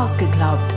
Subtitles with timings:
[0.00, 0.74] Ausgeglaubt.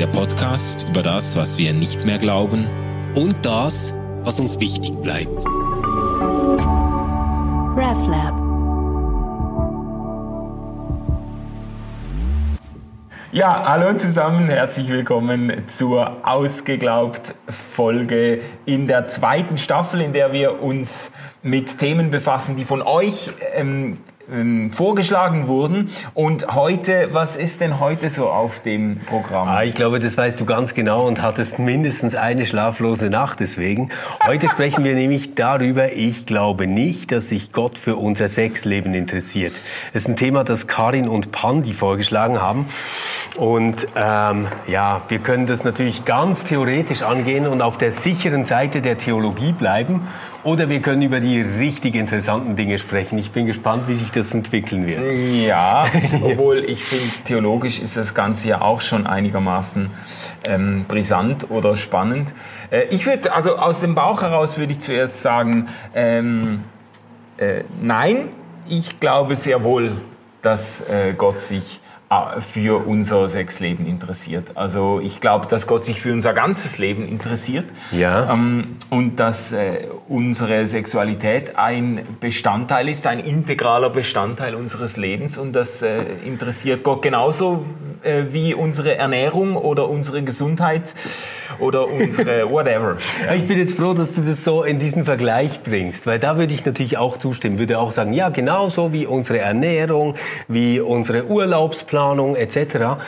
[0.00, 2.66] Der Podcast über das, was wir nicht mehr glauben
[3.14, 5.28] und das, was uns wichtig bleibt.
[7.76, 8.40] RefLab.
[13.32, 20.62] Ja, hallo zusammen, herzlich willkommen zur Ausgeglaubt Folge in der zweiten Staffel, in der wir
[20.62, 21.12] uns
[21.42, 23.98] mit Themen befassen, die von euch ähm,
[24.32, 25.90] ähm, vorgeschlagen wurden.
[26.14, 29.48] Und heute, was ist denn heute so auf dem Programm?
[29.48, 33.90] Ah, ich glaube, das weißt du ganz genau und hattest mindestens eine schlaflose Nacht deswegen.
[34.26, 39.54] Heute sprechen wir nämlich darüber, ich glaube nicht, dass sich Gott für unser Sexleben interessiert.
[39.92, 42.66] Das ist ein Thema, das Karin und Pandi vorgeschlagen haben.
[43.36, 48.80] Und ähm, ja, wir können das natürlich ganz theoretisch angehen und auf der sicheren Seite
[48.80, 50.08] der Theologie bleiben
[50.44, 53.18] oder wir können über die richtig interessanten Dinge sprechen.
[53.18, 55.02] Ich bin gespannt, wie sich das entwickeln wird.
[55.46, 55.86] Ja,
[56.22, 59.90] obwohl ich finde, theologisch ist das Ganze ja auch schon einigermaßen
[60.46, 62.34] ähm, brisant oder spannend.
[62.70, 66.62] Äh, ich würde, also aus dem Bauch heraus würde ich zuerst sagen, ähm,
[67.38, 68.28] äh, nein,
[68.68, 69.92] ich glaube sehr wohl,
[70.42, 71.80] dass äh, Gott sich
[72.40, 74.52] für unser Sexleben interessiert.
[74.54, 78.32] Also ich glaube, dass Gott sich für unser ganzes Leben interessiert ja.
[78.32, 85.52] ähm, und dass äh, unsere Sexualität ein Bestandteil ist, ein integraler Bestandteil unseres Lebens und
[85.52, 87.64] das äh, interessiert Gott genauso
[88.04, 90.94] äh, wie unsere Ernährung oder unsere Gesundheit
[91.58, 92.98] oder unsere whatever.
[93.34, 96.54] Ich bin jetzt froh, dass du das so in diesen Vergleich bringst, weil da würde
[96.54, 100.16] ich natürlich auch zustimmen, würde auch sagen, ja, genauso wie unsere Ernährung,
[100.48, 102.98] wie unsere Urlaubsplanung etc.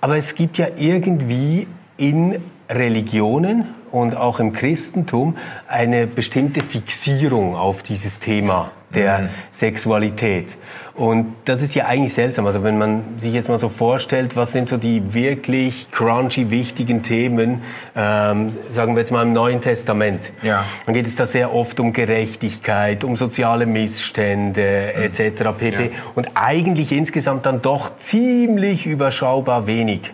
[0.00, 2.40] Aber es gibt ja irgendwie in
[2.70, 9.28] Religionen und auch im Christentum eine bestimmte Fixierung auf dieses Thema der mhm.
[9.52, 10.56] Sexualität.
[10.94, 12.46] Und das ist ja eigentlich seltsam.
[12.46, 17.04] Also wenn man sich jetzt mal so vorstellt, was sind so die wirklich crunchy wichtigen
[17.04, 17.62] Themen,
[17.94, 20.64] ähm, sagen wir jetzt mal im Neuen Testament, ja.
[20.86, 25.02] dann geht es da sehr oft um Gerechtigkeit, um soziale Missstände mhm.
[25.02, 25.42] etc.
[25.56, 25.84] pp.
[25.84, 25.90] Ja.
[26.16, 30.12] Und eigentlich insgesamt dann doch ziemlich überschaubar wenig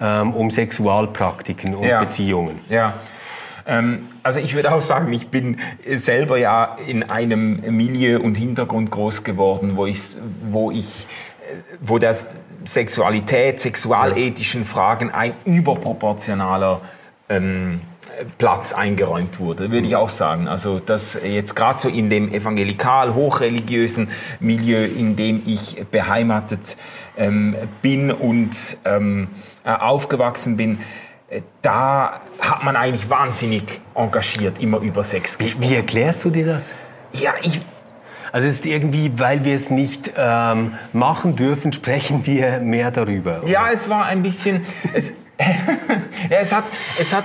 [0.00, 2.00] ähm, um Sexualpraktiken und ja.
[2.00, 2.60] Beziehungen.
[2.68, 2.92] Ja.
[3.66, 5.58] Ähm, also ich würde auch sagen, ich bin
[5.94, 10.16] selber ja in einem Milieu und Hintergrund groß geworden, wo ich,
[10.50, 11.06] wo ich,
[11.80, 12.28] wo das
[12.64, 16.80] Sexualität, sexualethischen Fragen ein überproportionaler
[17.28, 17.80] ähm,
[18.38, 20.48] Platz eingeräumt wurde, würde ich auch sagen.
[20.48, 24.08] Also dass jetzt gerade so in dem evangelikal hochreligiösen
[24.40, 26.76] Milieu, in dem ich beheimatet
[27.16, 29.28] ähm, bin und ähm,
[29.64, 30.80] äh, aufgewachsen bin, äh,
[31.62, 35.64] da hat man eigentlich wahnsinnig engagiert immer über Sex gesprochen.
[35.64, 36.66] Wie, wie erklärst du dir das?
[37.12, 37.60] Ja, ich,
[38.32, 43.38] also es ist irgendwie, weil wir es nicht ähm, machen dürfen, sprechen wir mehr darüber.
[43.38, 43.48] Oder?
[43.48, 44.64] Ja, es war ein bisschen.
[44.92, 45.12] Es,
[46.30, 46.64] ja, es, hat,
[46.98, 47.24] es hat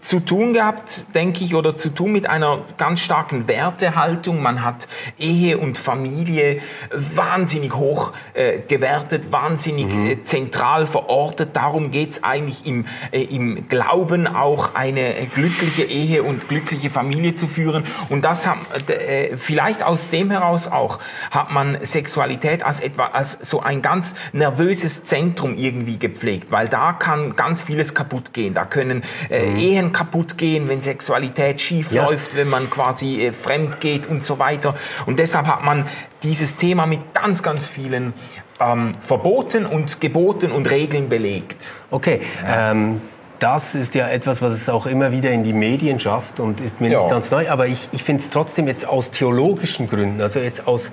[0.00, 4.42] zu tun gehabt, denke ich, oder zu tun mit einer ganz starken Wertehaltung.
[4.42, 4.88] Man hat
[5.18, 6.60] Ehe und Familie
[6.90, 10.06] wahnsinnig hoch äh, gewertet, wahnsinnig mhm.
[10.06, 11.50] äh, zentral verortet.
[11.54, 17.34] Darum geht es eigentlich im, äh, im Glauben auch eine glückliche Ehe und glückliche Familie
[17.34, 17.84] zu führen.
[18.08, 20.98] Und das hat äh, vielleicht aus dem heraus auch
[21.30, 26.92] hat man Sexualität als etwa als so ein ganz nervöses Zentrum irgendwie gepflegt, weil da
[26.92, 28.54] kann ganz vieles kaputt gehen.
[28.54, 32.04] Da können äh, mhm Ehen kaputt gehen, wenn Sexualität schief ja.
[32.04, 34.74] läuft, wenn man quasi äh, fremd geht und so weiter.
[35.06, 35.86] Und deshalb hat man
[36.22, 38.14] dieses Thema mit ganz, ganz vielen
[38.60, 41.74] ähm, Verboten und Geboten und Regeln belegt.
[41.90, 42.20] Okay.
[42.42, 42.70] Ja.
[42.70, 43.00] Ähm
[43.38, 46.80] das ist ja etwas, was es auch immer wieder in die Medien schafft und ist
[46.80, 47.00] mir ja.
[47.00, 47.48] nicht ganz neu.
[47.50, 50.90] Aber ich, ich finde es trotzdem jetzt aus theologischen Gründen, also jetzt aus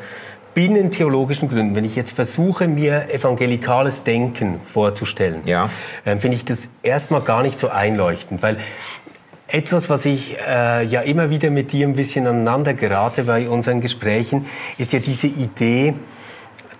[0.54, 5.70] binnentheologischen Gründen, wenn ich jetzt versuche, mir evangelikales Denken vorzustellen, ja.
[6.06, 8.58] äh, finde ich das erstmal gar nicht so einleuchtend, weil
[9.48, 13.82] etwas, was ich äh, ja immer wieder mit dir ein bisschen aneinander gerate bei unseren
[13.82, 14.48] Gesprächen,
[14.78, 15.94] ist ja diese Idee,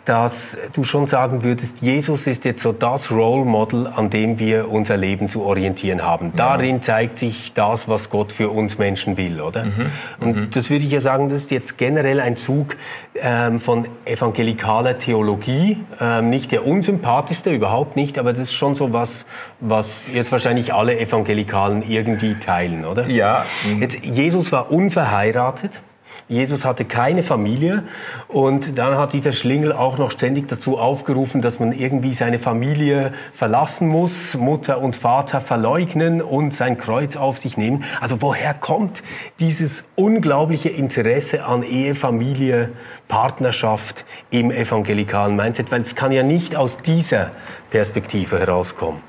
[0.06, 4.70] dass du schon sagen würdest, Jesus ist jetzt so das Role Model, an dem wir
[4.70, 6.34] unser Leben zu orientieren haben.
[6.36, 9.66] Darin zeigt sich das, was Gott für uns Menschen will, oder?
[9.66, 9.92] Mhm.
[10.20, 10.50] Und mhm.
[10.52, 12.76] das würde ich ja sagen, das ist jetzt generell ein Zug
[13.16, 18.92] ähm, von evangelikaler Theologie, ähm, nicht der unsympathischste, überhaupt nicht, aber das ist schon so
[18.92, 19.26] was,
[19.62, 23.08] was jetzt wahrscheinlich alle Evangelikalen irgendwie teilen, oder?
[23.08, 23.46] Ja.
[23.66, 23.82] Mhm.
[23.82, 25.82] Jetzt, Jesus war unverheiratet.
[26.30, 27.84] Jesus hatte keine Familie
[28.30, 33.14] und dann hat dieser Schlingel auch noch ständig dazu aufgerufen, dass man irgendwie seine Familie
[33.34, 37.84] verlassen muss, Mutter und Vater verleugnen und sein Kreuz auf sich nehmen.
[38.00, 39.04] Also woher kommt
[39.40, 42.70] dieses unglaubliche Interesse an Ehe, Familie,
[43.10, 45.72] Partnerschaft im evangelikalen Mindset?
[45.72, 47.32] Weil es kann ja nicht aus dieser
[47.70, 49.02] Perspektive herauskommen.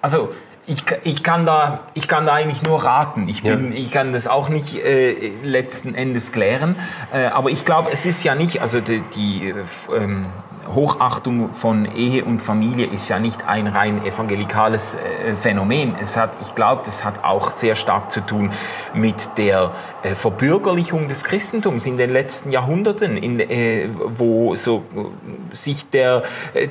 [0.00, 0.30] Also
[0.66, 3.28] ich, ich, kann da, ich kann da eigentlich nur raten.
[3.28, 3.78] Ich, bin, ja.
[3.78, 6.76] ich kann das auch nicht äh, letzten Endes klären.
[7.12, 9.54] Äh, aber ich glaube, es ist ja nicht, also die, die äh,
[9.96, 10.26] ähm,
[10.74, 15.94] Hochachtung von Ehe und Familie ist ja nicht ein rein evangelikales äh, Phänomen.
[16.00, 18.50] Es hat, ich glaube, das hat auch sehr stark zu tun
[18.94, 19.72] mit der
[20.02, 26.22] äh, Verbürgerlichung des Christentums in den letzten Jahrhunderten, in, äh, wo so äh, sich der,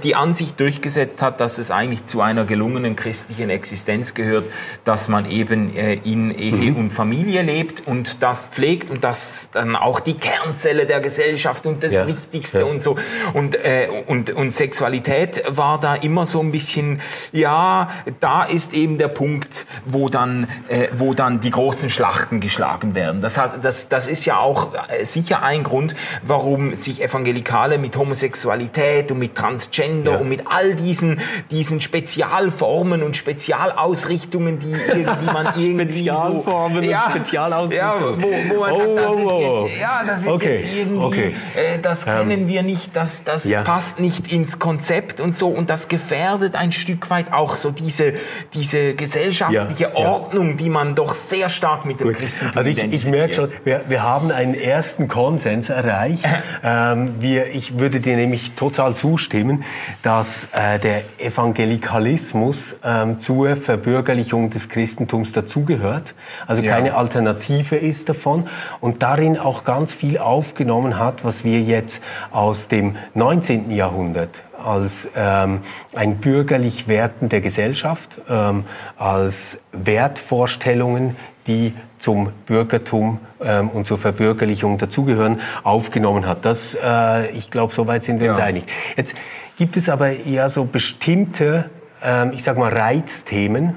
[0.03, 4.45] die Ansicht durchgesetzt hat, dass es eigentlich zu einer gelungenen christlichen Existenz gehört,
[4.83, 6.77] dass man eben äh, in Ehe mhm.
[6.77, 11.83] und Familie lebt und das pflegt und das dann auch die Kernzelle der Gesellschaft und
[11.83, 12.07] das ja.
[12.07, 12.65] Wichtigste ja.
[12.65, 12.97] und so.
[13.33, 17.01] Und äh, und, und Sexualität war da immer so ein bisschen,
[17.31, 17.89] ja,
[18.19, 23.21] da ist eben der Punkt, wo dann, äh, wo dann die großen Schlachten geschlagen werden.
[23.21, 27.95] Das, hat, das, das ist ja auch äh, sicher ein Grund, warum sich Evangelikale mit
[27.97, 30.17] Homosexualität und mit Transgender ja.
[30.17, 37.05] und mit all diesen, diesen Spezialformen und Spezialausrichtungen, die, die man irgendwie Spezialformen so, ja,
[37.05, 38.21] und Spezialausrichtungen.
[38.21, 40.55] Ja, wo, wo man oh, sagt, das oh, ist jetzt, ja, das ist okay.
[40.55, 41.35] jetzt irgendwie, okay.
[41.55, 45.47] äh, das um, kennen wir nicht, das, das ja passt nicht ins Konzept und so
[45.47, 48.11] und das gefährdet ein Stück weit auch so diese,
[48.53, 50.55] diese gesellschaftliche ja, Ordnung, ja.
[50.57, 52.17] die man doch sehr stark mit dem Gut.
[52.17, 56.27] Christentum Also ich, ich merke schon, wir, wir haben einen ersten Konsens erreicht.
[56.65, 59.63] ähm, wir, ich würde dir nämlich total zustimmen,
[60.03, 66.13] dass äh, der Evangelikalismus ähm, zur Verbürgerlichung des Christentums dazugehört,
[66.45, 66.95] also keine ja.
[66.95, 68.49] Alternative ist davon
[68.81, 73.60] und darin auch ganz viel aufgenommen hat, was wir jetzt aus dem 19.
[73.61, 73.71] 19.
[73.71, 75.61] Jahrhundert als ähm,
[75.95, 78.65] ein bürgerlich Werten der Gesellschaft, ähm,
[78.97, 81.15] als Wertvorstellungen,
[81.47, 86.45] die zum Bürgertum ähm, und zur Verbürgerlichung dazugehören, aufgenommen hat.
[86.45, 88.33] Das, äh, ich glaube, soweit sind wir ja.
[88.33, 88.65] uns einig.
[88.95, 89.15] Jetzt
[89.57, 91.69] gibt es aber eher so bestimmte,
[92.03, 93.75] ähm, ich sage mal, Reizthemen,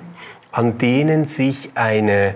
[0.53, 2.35] an denen sich eine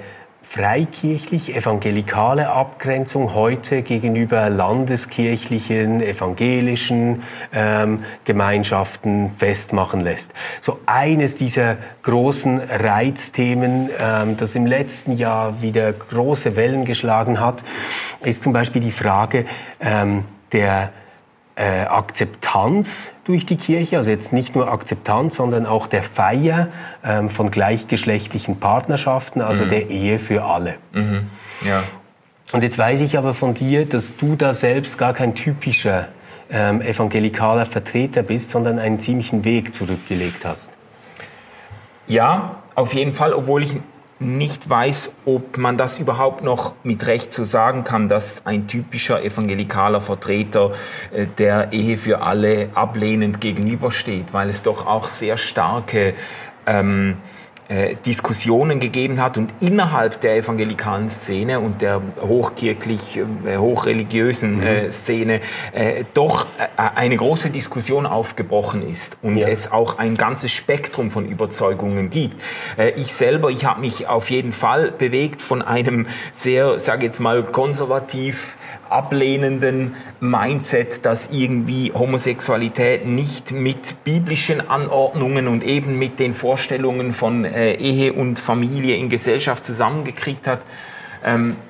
[0.49, 7.23] freikirchlich evangelikale Abgrenzung heute gegenüber landeskirchlichen evangelischen
[7.53, 10.33] ähm, Gemeinschaften festmachen lässt.
[10.63, 17.63] So eines dieser großen Reizthemen, ähm, das im letzten Jahr wieder große Wellen geschlagen hat,
[18.25, 19.45] ist zum Beispiel die Frage
[19.81, 20.93] ähm, der
[21.57, 26.69] äh, Akzeptanz durch die Kirche, also jetzt nicht nur Akzeptanz, sondern auch der Feier
[27.05, 29.69] ähm, von gleichgeschlechtlichen Partnerschaften, also mhm.
[29.69, 30.77] der Ehe für alle.
[30.93, 31.29] Mhm.
[31.65, 31.83] Ja.
[32.53, 36.09] Und jetzt weiß ich aber von dir, dass du da selbst gar kein typischer
[36.51, 40.71] ähm, evangelikaler Vertreter bist, sondern einen ziemlichen Weg zurückgelegt hast.
[42.07, 43.77] Ja, auf jeden Fall, obwohl ich
[44.21, 49.23] nicht weiß, ob man das überhaupt noch mit Recht so sagen kann, dass ein typischer
[49.23, 50.73] evangelikaler Vertreter
[51.13, 56.15] äh, der Ehe für alle ablehnend gegenübersteht, weil es doch auch sehr starke
[56.67, 57.17] ähm,
[57.69, 64.63] äh, Diskussionen gegeben hat und innerhalb der evangelikalen Szene und der hochkirchlich, äh, hochreligiösen mhm.
[64.63, 65.43] äh, Szene
[65.73, 69.49] äh, doch eine große Diskussion aufgebrochen ist und ja.
[69.49, 72.41] es auch ein ganzes Spektrum von Überzeugungen gibt.
[72.97, 77.43] Ich selber, ich habe mich auf jeden Fall bewegt von einem sehr, sage jetzt mal,
[77.43, 78.57] konservativ
[78.89, 87.45] ablehnenden Mindset, dass irgendwie Homosexualität nicht mit biblischen Anordnungen und eben mit den Vorstellungen von
[87.59, 90.65] Ehe und Familie in Gesellschaft zusammengekriegt hat.
[91.25, 91.68] Ähm, äh,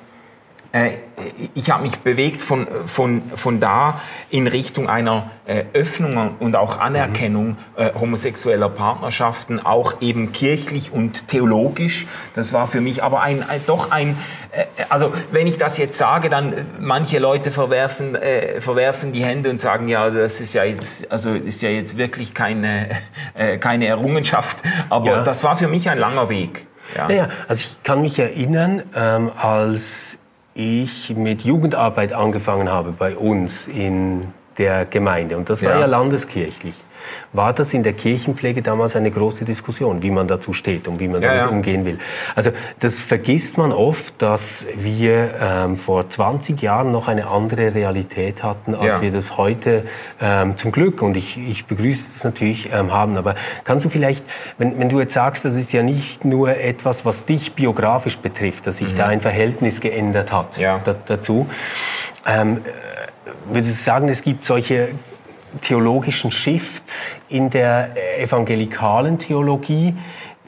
[1.55, 3.99] ich habe mich bewegt von, von, von da
[4.29, 11.27] in Richtung einer äh, Öffnung und auch Anerkennung äh, homosexueller Partnerschaften, auch eben kirchlich und
[11.27, 12.05] theologisch.
[12.35, 14.15] Das war für mich aber ein, doch ein,
[14.51, 19.23] äh, also wenn ich das jetzt sage, dann äh, manche Leute verwerfen, äh, verwerfen die
[19.23, 22.89] Hände und sagen, ja, das ist ja jetzt, also ist ja jetzt wirklich keine,
[23.59, 24.61] keine Errungenschaft.
[24.89, 25.23] Aber ja.
[25.23, 26.67] das war für mich ein langer Weg.
[26.95, 27.07] Ja.
[27.07, 30.18] Naja, also ich kann mich erinnern, ähm, als
[30.59, 35.37] ich mit Jugendarbeit angefangen habe bei uns in der Gemeinde.
[35.37, 36.75] Und das war ja, ja landeskirchlich.
[37.33, 41.07] War das in der Kirchenpflege damals eine große Diskussion, wie man dazu steht und wie
[41.07, 41.49] man ja, damit ja.
[41.49, 41.99] umgehen will.
[42.35, 48.43] Also das vergisst man oft, dass wir ähm, vor 20 Jahren noch eine andere Realität
[48.43, 49.01] hatten, als ja.
[49.01, 49.83] wir das heute
[50.21, 53.17] ähm, zum Glück, und ich, ich begrüße das natürlich, ähm, haben.
[53.17, 54.23] Aber kannst du vielleicht,
[54.57, 58.67] wenn, wenn du jetzt sagst, das ist ja nicht nur etwas, was dich biografisch betrifft,
[58.67, 58.97] dass sich mhm.
[58.97, 61.49] da ein Verhältnis geändert hat da, dazu,
[62.25, 62.61] ähm,
[63.51, 64.89] würdest du sagen, es gibt solche
[65.61, 69.95] theologischen Shifts in der evangelikalen Theologie,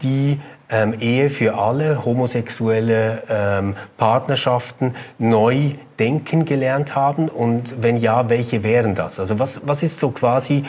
[0.02, 0.40] die
[0.70, 7.30] ähm, Ehe für alle, homosexuelle ähm, Partnerschaften neu denken gelernt haben?
[7.30, 9.20] Und wenn ja, welche wären das?
[9.20, 10.64] Also was, was ist so quasi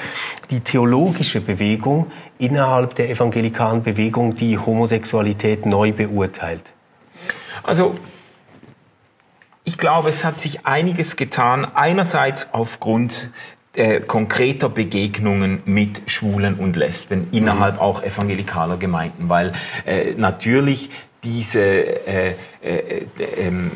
[0.51, 6.73] die theologische Bewegung innerhalb der evangelikalen Bewegung, die Homosexualität neu beurteilt?
[7.63, 7.95] Also
[9.65, 11.65] ich glaube, es hat sich einiges getan.
[11.75, 13.31] Einerseits aufgrund
[13.75, 17.81] äh, konkreter Begegnungen mit Schwulen und Lesben innerhalb mhm.
[17.81, 19.53] auch evangelikaler Gemeinden, weil
[19.87, 20.91] äh, natürlich
[21.25, 23.07] diese äh, äh, äh
[23.39, 23.71] ähm,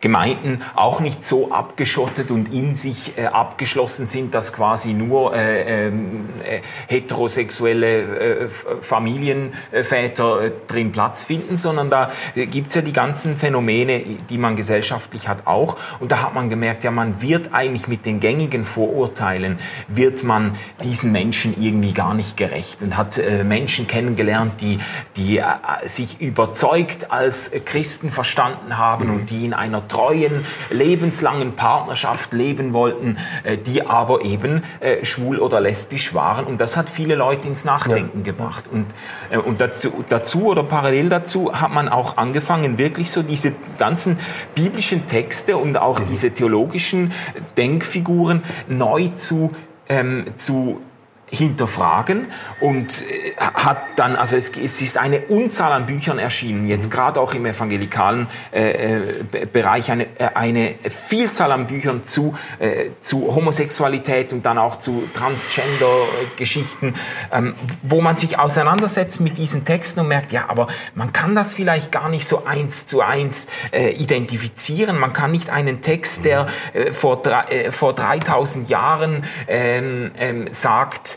[0.00, 5.86] Gemeinden auch nicht so abgeschottet und in sich äh, abgeschlossen sind, dass quasi nur äh,
[5.86, 8.48] ähm, äh, heterosexuelle äh,
[8.80, 14.56] Familienväter äh, drin Platz finden, sondern da gibt es ja die ganzen Phänomene, die man
[14.56, 15.76] gesellschaftlich hat auch.
[16.00, 20.56] Und da hat man gemerkt, ja, man wird eigentlich mit den gängigen Vorurteilen, wird man
[20.82, 24.78] diesen Menschen irgendwie gar nicht gerecht und hat äh, Menschen kennengelernt, die,
[25.16, 25.40] die
[25.84, 29.14] sich überzeugt als Christen verstanden haben mhm.
[29.14, 35.38] und die in einer treuen, lebenslangen Partnerschaft leben wollten, äh, die aber eben äh, schwul
[35.38, 36.46] oder lesbisch waren.
[36.46, 38.24] Und das hat viele Leute ins Nachdenken ja.
[38.24, 38.64] gebracht.
[38.70, 38.86] Und,
[39.30, 44.18] äh, und dazu, dazu oder parallel dazu hat man auch angefangen, wirklich so diese ganzen
[44.54, 46.06] biblischen Texte und auch mhm.
[46.06, 47.12] diese theologischen
[47.56, 49.52] Denkfiguren neu zu,
[49.88, 50.80] ähm, zu
[51.28, 52.26] hinterfragen
[52.60, 56.92] und äh, hat dann, also es, es, ist eine Unzahl an Büchern erschienen, jetzt mhm.
[56.92, 62.90] gerade auch im evangelikalen äh, äh Bereich eine, äh, eine Vielzahl an Büchern zu, äh,
[63.00, 66.94] zu Homosexualität und dann auch zu Transgender-Geschichten,
[67.32, 71.54] ähm, wo man sich auseinandersetzt mit diesen Texten und merkt, ja, aber man kann das
[71.54, 74.98] vielleicht gar nicht so eins zu eins äh, identifizieren.
[74.98, 76.46] Man kann nicht einen Text, der
[76.92, 81.15] vor, drei, vor 3000 Jahren ähm, ähm, sagt,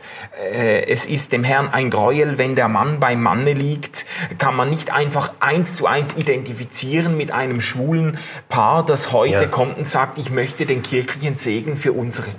[0.53, 4.06] äh, es ist dem Herrn ein Gräuel, wenn der Mann beim Manne liegt,
[4.38, 9.48] kann man nicht einfach eins zu eins identifizieren mit einem schwulen Paar, das heute ja.
[9.48, 12.29] kommt und sagt, ich möchte den kirchlichen Segen für unsere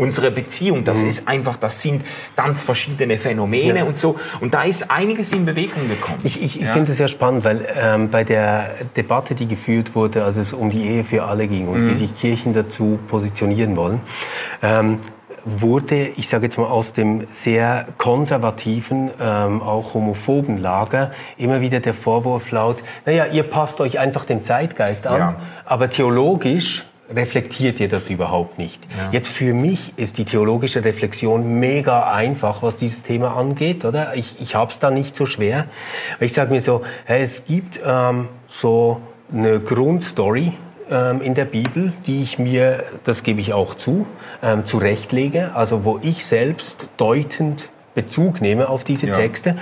[0.00, 0.84] unsere Beziehung.
[0.84, 1.08] Das mhm.
[1.08, 3.84] ist einfach, das sind ganz verschiedene Phänomene ja.
[3.84, 4.16] und so.
[4.40, 6.18] Und da ist einiges in Bewegung gekommen.
[6.24, 6.72] Ich, ich, ich ja.
[6.72, 10.70] finde es sehr spannend, weil ähm, bei der Debatte, die geführt wurde, als es um
[10.70, 11.90] die Ehe für alle ging und mhm.
[11.90, 14.00] wie sich Kirchen dazu positionieren wollen,
[14.62, 14.98] ähm,
[15.44, 21.80] wurde, ich sage jetzt mal aus dem sehr konservativen, ähm, auch homophoben Lager immer wieder
[21.80, 25.36] der Vorwurf laut, naja, ihr passt euch einfach dem Zeitgeist an, ja.
[25.64, 28.80] aber theologisch reflektiert ihr das überhaupt nicht.
[28.96, 29.10] Ja.
[29.12, 34.14] Jetzt für mich ist die theologische Reflexion mega einfach, was dieses Thema angeht, oder?
[34.14, 35.66] Ich, ich habe es da nicht so schwer.
[36.20, 39.00] Ich sage mir so, hey, es gibt ähm, so
[39.32, 40.52] eine Grundstory,
[40.90, 44.06] ähm, in der Bibel, die ich mir, das gebe ich auch zu,
[44.42, 49.16] ähm, zurechtlege, also wo ich selbst deutend Bezug nehme auf diese ja.
[49.16, 49.56] Texte.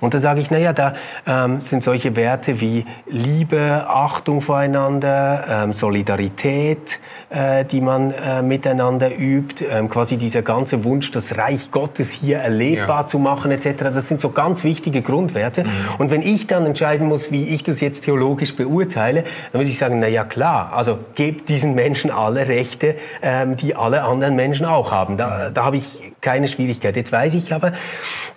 [0.00, 0.94] Und da sage ich, naja, da
[1.26, 7.00] ähm, sind solche Werte wie Liebe, Achtung voreinander, ähm, Solidarität,
[7.30, 12.38] äh, die man äh, miteinander übt, ähm, quasi dieser ganze Wunsch, das Reich Gottes hier
[12.38, 13.06] erlebbar ja.
[13.06, 13.84] zu machen etc.
[13.92, 15.64] Das sind so ganz wichtige Grundwerte.
[15.64, 15.70] Mhm.
[15.98, 19.78] Und wenn ich dann entscheiden muss, wie ich das jetzt theologisch beurteile, dann würde ich
[19.78, 24.92] sagen, naja klar, also gebt diesen Menschen alle Rechte, ähm, die alle anderen Menschen auch
[24.92, 25.16] haben.
[25.16, 26.96] Da, da habe ich keine Schwierigkeit.
[26.96, 27.72] Jetzt weiß ich aber,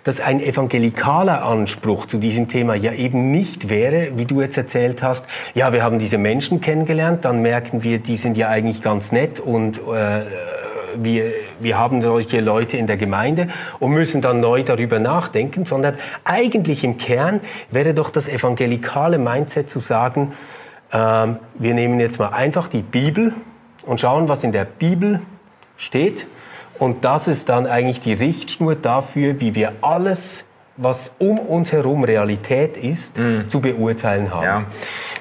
[0.04, 5.02] dass ein evangelikaler Anspruch zu diesem Thema ja eben nicht wäre, wie du jetzt erzählt
[5.02, 9.10] hast, ja, wir haben diese Menschen kennengelernt, dann merken wir, die sind ja eigentlich ganz
[9.10, 10.20] nett und äh,
[10.96, 13.48] wir, wir haben solche Leute in der Gemeinde
[13.80, 17.40] und müssen dann neu darüber nachdenken, sondern eigentlich im Kern
[17.70, 20.32] wäre doch das evangelikale Mindset zu sagen,
[20.92, 23.32] ähm, wir nehmen jetzt mal einfach die Bibel
[23.86, 25.20] und schauen, was in der Bibel
[25.76, 26.26] steht
[26.78, 30.44] und das ist dann eigentlich die Richtschnur dafür, wie wir alles
[30.78, 33.48] was um uns herum Realität ist, mm.
[33.48, 34.44] zu beurteilen haben.
[34.44, 34.64] Ja.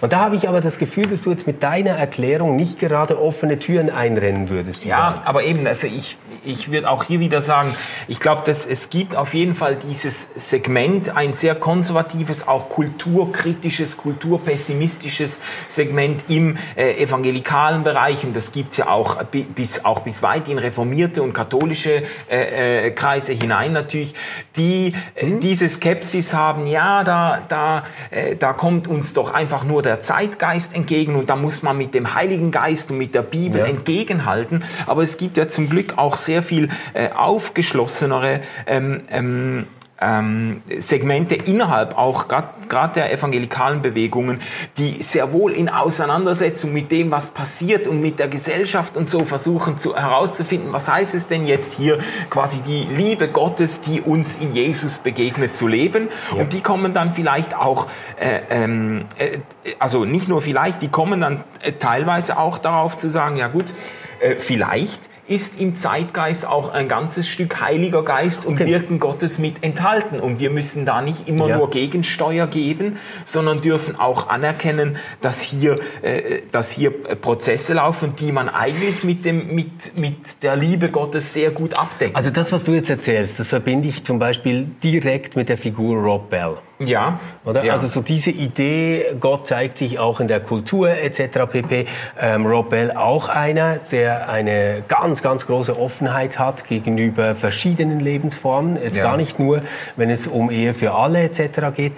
[0.02, 3.20] Und da habe ich aber das Gefühl, dass du jetzt mit deiner Erklärung nicht gerade
[3.20, 4.86] offene Türen einrennen würdest.
[4.86, 5.28] Ja, überhaupt.
[5.28, 7.76] aber eben, also ich, ich würde auch hier wieder sagen,
[8.08, 13.98] ich glaube, dass es gibt auf jeden Fall dieses Segment, ein sehr konservatives, auch kulturkritisches,
[13.98, 20.22] kulturpessimistisches Segment im äh, evangelikalen Bereich und das gibt es ja auch bis, auch bis
[20.22, 24.14] weit in reformierte und katholische äh, äh, Kreise hinein natürlich,
[24.56, 25.40] die äh, mhm.
[25.48, 30.76] Diese Skepsis haben, ja, da, da, äh, da kommt uns doch einfach nur der Zeitgeist
[30.76, 33.68] entgegen und da muss man mit dem Heiligen Geist und mit der Bibel ja.
[33.68, 34.66] entgegenhalten.
[34.88, 39.68] Aber es gibt ja zum Glück auch sehr viel äh, aufgeschlossenere ähm, ähm,
[40.00, 44.42] ähm, Segmente innerhalb auch gerade der evangelikalen Bewegungen,
[44.78, 49.26] die sehr wohl in Auseinandersetzung mit dem, was passiert und mit der Gesellschaft und so
[49.26, 51.98] versuchen zu, herauszufinden, was heißt es denn jetzt hier
[52.30, 56.10] quasi die Liebe Gottes, die uns in Jesus begegnet, zu leben.
[56.32, 56.42] Ja.
[56.42, 57.88] Und die kommen dann vielleicht auch,
[58.20, 59.40] äh, ähm, äh,
[59.80, 63.74] also nicht nur vielleicht, die kommen dann äh, teilweise auch darauf zu sagen, ja gut,
[64.20, 68.66] äh, vielleicht ist im Zeitgeist auch ein ganzes Stück Heiliger Geist und okay.
[68.66, 70.20] Wirken Gottes mit enthalten.
[70.20, 71.58] Und wir müssen da nicht immer ja.
[71.58, 78.32] nur Gegensteuer geben, sondern dürfen auch anerkennen, dass hier, äh, dass hier Prozesse laufen, die
[78.32, 82.16] man eigentlich mit, dem, mit, mit der Liebe Gottes sehr gut abdeckt.
[82.16, 85.98] Also das, was du jetzt erzählst, das verbinde ich zum Beispiel direkt mit der Figur
[85.98, 86.58] Rob Bell.
[86.80, 87.20] Ja.
[87.44, 87.64] Oder?
[87.64, 87.74] Ja.
[87.74, 91.46] Also so diese Idee, Gott zeigt sich auch in der Kultur etc.
[91.50, 91.88] pp.
[92.20, 98.82] Ähm, Rob Bell auch einer, der eine ganz, ganz große Offenheit hat gegenüber verschiedenen Lebensformen.
[98.82, 99.04] Jetzt ja.
[99.04, 99.64] gar nicht nur,
[99.96, 101.76] wenn es um Ehe für alle etc.
[101.76, 101.94] geht.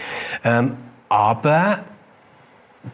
[0.46, 0.78] Ähm,
[1.10, 1.80] aber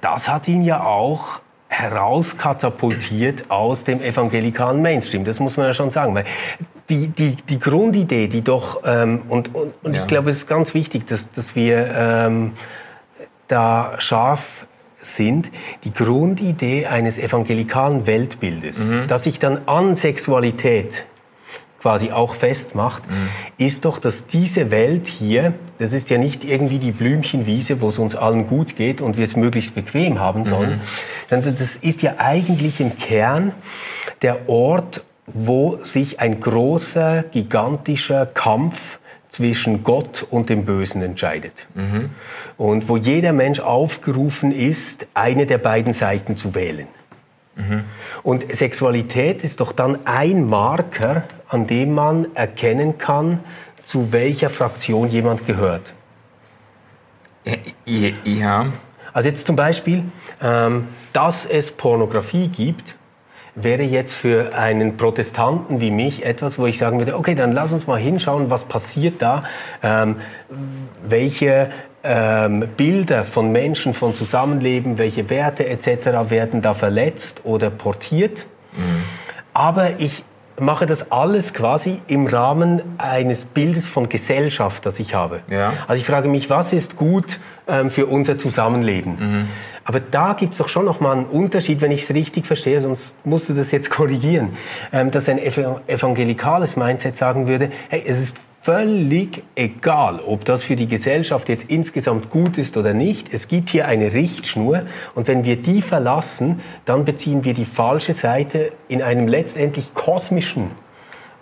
[0.02, 5.26] das hat ihn ja auch herauskatapultiert aus dem evangelikalen Mainstream.
[5.26, 6.16] Das muss man ja schon sagen.
[6.16, 6.26] Weil
[6.90, 10.02] die, die, die Grundidee, die doch, ähm, und, und, und ja.
[10.02, 12.54] ich glaube, es ist ganz wichtig, dass, dass wir ähm,
[13.48, 14.66] da scharf
[15.02, 15.52] sind,
[15.84, 19.08] die Grundidee eines evangelikalen Weltbildes, mhm.
[19.08, 21.06] das sich dann an Sexualität
[21.86, 23.30] quasi auch festmacht, mhm.
[23.64, 28.00] ist doch, dass diese Welt hier, das ist ja nicht irgendwie die Blümchenwiese, wo es
[28.00, 30.82] uns allen gut geht und wir es möglichst bequem haben sollen, mhm.
[31.30, 33.52] sondern das ist ja eigentlich im Kern
[34.24, 38.98] der Ort, wo sich ein großer, gigantischer Kampf
[39.30, 41.68] zwischen Gott und dem Bösen entscheidet.
[41.76, 42.10] Mhm.
[42.58, 46.88] Und wo jeder Mensch aufgerufen ist, eine der beiden Seiten zu wählen.
[47.56, 47.86] Mhm.
[48.24, 53.40] Und Sexualität ist doch dann ein Marker, an dem man erkennen kann,
[53.84, 55.94] zu welcher Fraktion jemand gehört.
[57.86, 58.68] Ja.
[59.14, 60.04] Also jetzt zum Beispiel,
[60.42, 62.96] ähm, dass es Pornografie gibt,
[63.56, 67.72] wäre jetzt für einen Protestanten wie mich etwas, wo ich sagen würde, okay, dann lass
[67.72, 69.46] uns mal hinschauen, was passiert da,
[69.82, 70.18] ähm,
[71.08, 71.72] welche
[72.06, 76.30] ähm, Bilder von Menschen, von Zusammenleben, welche Werte etc.
[76.30, 78.46] werden da verletzt oder portiert.
[78.74, 79.04] Mhm.
[79.54, 80.24] Aber ich
[80.60, 85.42] mache das alles quasi im Rahmen eines Bildes von Gesellschaft, das ich habe.
[85.50, 85.74] Ja.
[85.88, 89.18] Also ich frage mich, was ist gut ähm, für unser Zusammenleben?
[89.20, 89.48] Mhm.
[89.84, 92.80] Aber da gibt es doch schon noch mal einen Unterschied, wenn ich es richtig verstehe,
[92.82, 94.54] sonst musst du das jetzt korrigieren,
[94.94, 100.76] ähm, dass ein evangelikales Mindset sagen würde, hey, es ist völlig egal, ob das für
[100.76, 103.32] die Gesellschaft jetzt insgesamt gut ist oder nicht.
[103.32, 108.14] Es gibt hier eine Richtschnur und wenn wir die verlassen, dann beziehen wir die falsche
[108.14, 110.72] Seite in einem letztendlich kosmischen,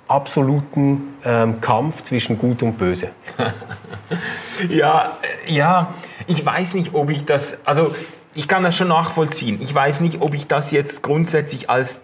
[0.10, 3.08] absoluten ähm, Kampf zwischen Gut und Böse.
[4.68, 5.94] ja, ja,
[6.28, 7.96] ich weiß nicht, ob ich das, also
[8.36, 9.60] ich kann das schon nachvollziehen.
[9.62, 12.02] Ich weiß nicht, ob ich das jetzt grundsätzlich als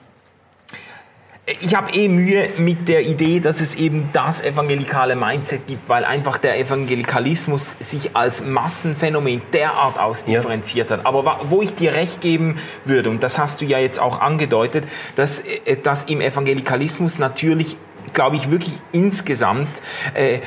[1.61, 6.05] ich habe eh Mühe mit der Idee, dass es eben das evangelikale Mindset gibt, weil
[6.05, 10.97] einfach der Evangelikalismus sich als Massenphänomen derart ausdifferenziert ja.
[10.97, 11.05] hat.
[11.05, 14.85] Aber wo ich dir recht geben würde, und das hast du ja jetzt auch angedeutet,
[15.15, 17.77] dass, äh, dass im Evangelikalismus natürlich
[18.13, 19.83] glaube ich, wirklich insgesamt
[20.15, 20.39] äh,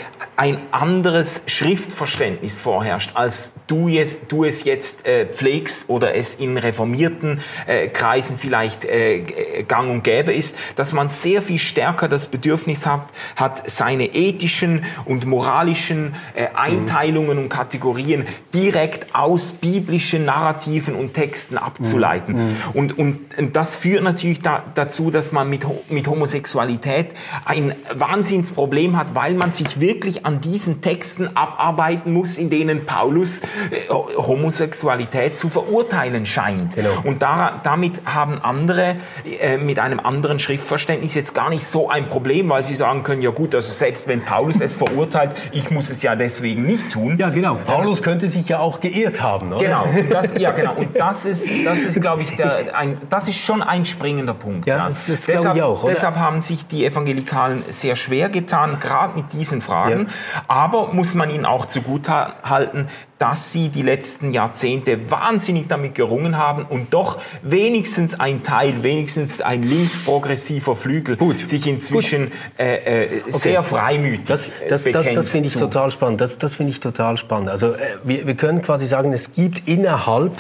[0.43, 6.59] ein anderes Schriftverständnis vorherrscht, als du, jetzt, du es jetzt äh, pflegst oder es in
[6.59, 12.27] reformierten äh, Kreisen vielleicht äh, gang und gäbe ist, dass man sehr viel stärker das
[12.27, 13.05] Bedürfnis hat,
[13.37, 17.45] hat seine ethischen und moralischen äh, Einteilungen mhm.
[17.45, 22.35] und Kategorien direkt aus biblischen Narrativen und Texten abzuleiten.
[22.35, 22.57] Mhm.
[22.75, 28.97] Und, und, und das führt natürlich da, dazu, dass man mit, mit Homosexualität ein Wahnsinnsproblem
[28.97, 33.89] hat, weil man sich wirklich an an diesen Texten abarbeiten muss, in denen Paulus äh,
[34.17, 36.75] Homosexualität zu verurteilen scheint.
[36.75, 36.91] Genau.
[37.05, 38.95] Und da, damit haben andere
[39.41, 43.21] äh, mit einem anderen Schriftverständnis jetzt gar nicht so ein Problem, weil sie sagen können,
[43.21, 47.19] ja gut, also selbst wenn Paulus es verurteilt, ich muss es ja deswegen nicht tun.
[47.19, 47.57] Ja, genau.
[47.67, 49.65] Paulus könnte sich ja auch geirrt haben, oder?
[49.65, 49.87] Genau.
[50.13, 50.75] Das, ja, genau.
[50.75, 54.67] Und das ist, das ist, glaube ich, der, ein, das ist schon ein springender Punkt.
[54.67, 54.89] Ja, ja.
[54.89, 55.85] das, das deshalb, ich auch.
[55.85, 60.07] Deshalb haben sich die Evangelikalen sehr schwer getan, gerade mit diesen Fragen.
[60.07, 60.12] Ja.
[60.49, 66.37] Aber muss man ihnen auch zugute halten, dass sie die letzten Jahrzehnte wahnsinnig damit gerungen
[66.37, 71.47] haben und doch wenigstens ein Teil, wenigstens ein linksprogressiver Flügel Gut.
[71.47, 72.75] sich inzwischen äh,
[73.07, 73.31] äh, okay.
[73.31, 75.07] sehr freimütig das, das, bekennt.
[75.07, 76.21] Das, das finde ich total spannend.
[76.21, 77.49] Das, das finde ich total spannend.
[77.49, 80.33] Also äh, wir, wir können quasi sagen, es gibt innerhalb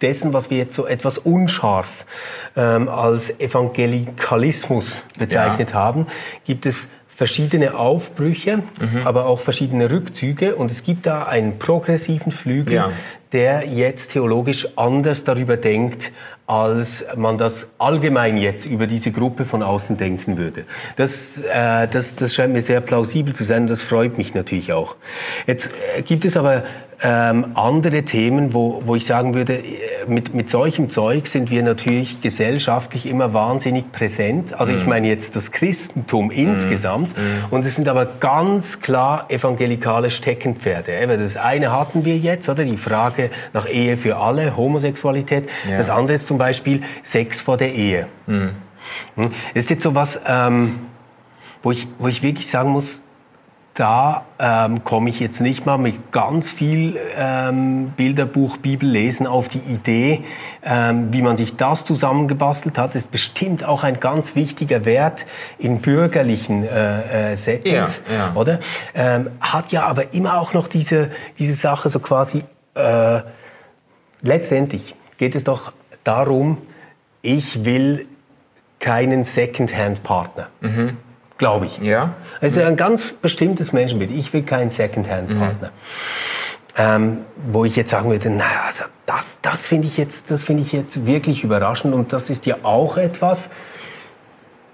[0.00, 2.06] dessen, was wir jetzt so etwas unscharf
[2.56, 5.76] ähm, als Evangelikalismus bezeichnet ja.
[5.76, 6.06] haben,
[6.44, 9.04] gibt es verschiedene Aufbrüche, mhm.
[9.04, 10.54] aber auch verschiedene Rückzüge.
[10.54, 12.92] Und es gibt da einen progressiven Flügel, ja.
[13.32, 16.12] der jetzt theologisch anders darüber denkt,
[16.46, 20.62] als man das allgemein jetzt über diese Gruppe von außen denken würde.
[20.94, 24.94] Das, äh, das, das scheint mir sehr plausibel zu sein, das freut mich natürlich auch.
[25.48, 26.62] Jetzt äh, gibt es aber
[27.00, 31.62] ähm, andere Themen, wo, wo ich sagen würde, äh, mit, mit solchem Zeug sind wir
[31.62, 34.58] natürlich gesellschaftlich immer wahnsinnig präsent.
[34.58, 34.88] Also ich mhm.
[34.88, 36.32] meine jetzt das Christentum mhm.
[36.32, 37.16] insgesamt.
[37.16, 37.44] Mhm.
[37.50, 41.18] Und es sind aber ganz klar evangelikale Steckenpferde.
[41.18, 42.64] Das eine hatten wir jetzt, oder?
[42.64, 45.48] Die Frage nach Ehe für alle, Homosexualität.
[45.70, 45.78] Ja.
[45.78, 48.08] Das andere ist zum Beispiel Sex vor der Ehe.
[48.26, 48.50] Mhm.
[49.16, 50.80] Das ist jetzt so was, ähm,
[51.62, 53.02] wo, ich, wo ich wirklich sagen muss,
[53.78, 59.60] da ähm, komme ich jetzt nicht mal mit ganz viel ähm, Bilderbuch, Bibellesen auf die
[59.60, 60.24] Idee,
[60.64, 62.96] ähm, wie man sich das zusammengebastelt hat.
[62.96, 65.26] Ist bestimmt auch ein ganz wichtiger Wert
[65.58, 68.34] in bürgerlichen äh, äh, Settings, ja, ja.
[68.34, 68.58] oder?
[68.96, 72.42] Ähm, hat ja aber immer auch noch diese, diese Sache so quasi,
[72.74, 73.20] äh,
[74.22, 76.58] letztendlich geht es doch darum,
[77.22, 78.06] ich will
[78.80, 80.48] keinen Second-Hand-Partner.
[80.62, 80.96] Mhm
[81.38, 81.78] glaube ich.
[81.78, 82.14] Ja.
[82.40, 84.10] Es ist ein ganz bestimmtes Menschenbild.
[84.10, 85.68] Ich will keinen Second-Hand-Partner.
[85.68, 85.72] Mhm.
[86.80, 87.18] Ähm,
[87.50, 91.06] wo ich jetzt sagen würde, naja, also das, das finde ich, jetzt, find ich jetzt
[91.06, 93.50] wirklich überraschend und das ist ja auch etwas,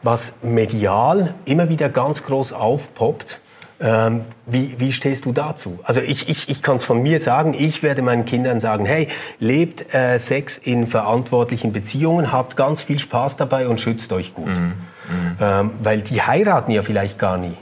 [0.02, 3.40] was medial immer wieder ganz groß aufpoppt.
[3.80, 5.78] Ähm, wie, wie stehst du dazu?
[5.82, 9.08] Also ich, ich, ich kann es von mir sagen, ich werde meinen Kindern sagen, hey,
[9.40, 14.46] lebt äh, Sex in verantwortlichen Beziehungen, habt ganz viel Spaß dabei und schützt euch gut.
[14.46, 14.74] Mhm.
[15.08, 15.36] Mhm.
[15.40, 17.56] Ähm, weil die heiraten ja vielleicht gar nie.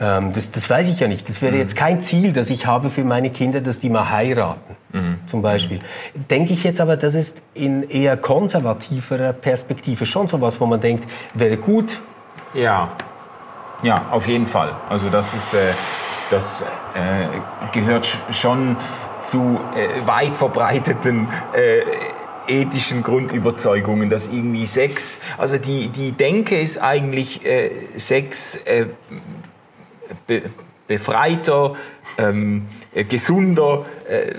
[0.00, 1.28] Ähm, das, das, weiß ich ja nicht.
[1.28, 1.60] Das wäre mhm.
[1.60, 5.18] jetzt kein Ziel, das ich habe für meine Kinder, dass die mal heiraten, mhm.
[5.26, 5.80] zum Beispiel.
[6.30, 10.80] Denke ich jetzt aber, das ist in eher konservativerer Perspektive schon so was, wo man
[10.80, 12.00] denkt, wäre gut.
[12.54, 12.90] Ja,
[13.82, 14.72] ja, auf jeden Fall.
[14.88, 15.72] Also das ist, äh,
[16.30, 18.76] das äh, gehört schon
[19.20, 21.80] zu äh, weit verbreiteten äh,
[22.48, 28.86] ethischen Grundüberzeugungen, dass irgendwie Sex, also die, die Denke ist eigentlich äh, Sex äh,
[30.26, 30.42] be,
[30.86, 31.74] befreiter,
[32.18, 34.34] ähm, äh, gesunder, äh,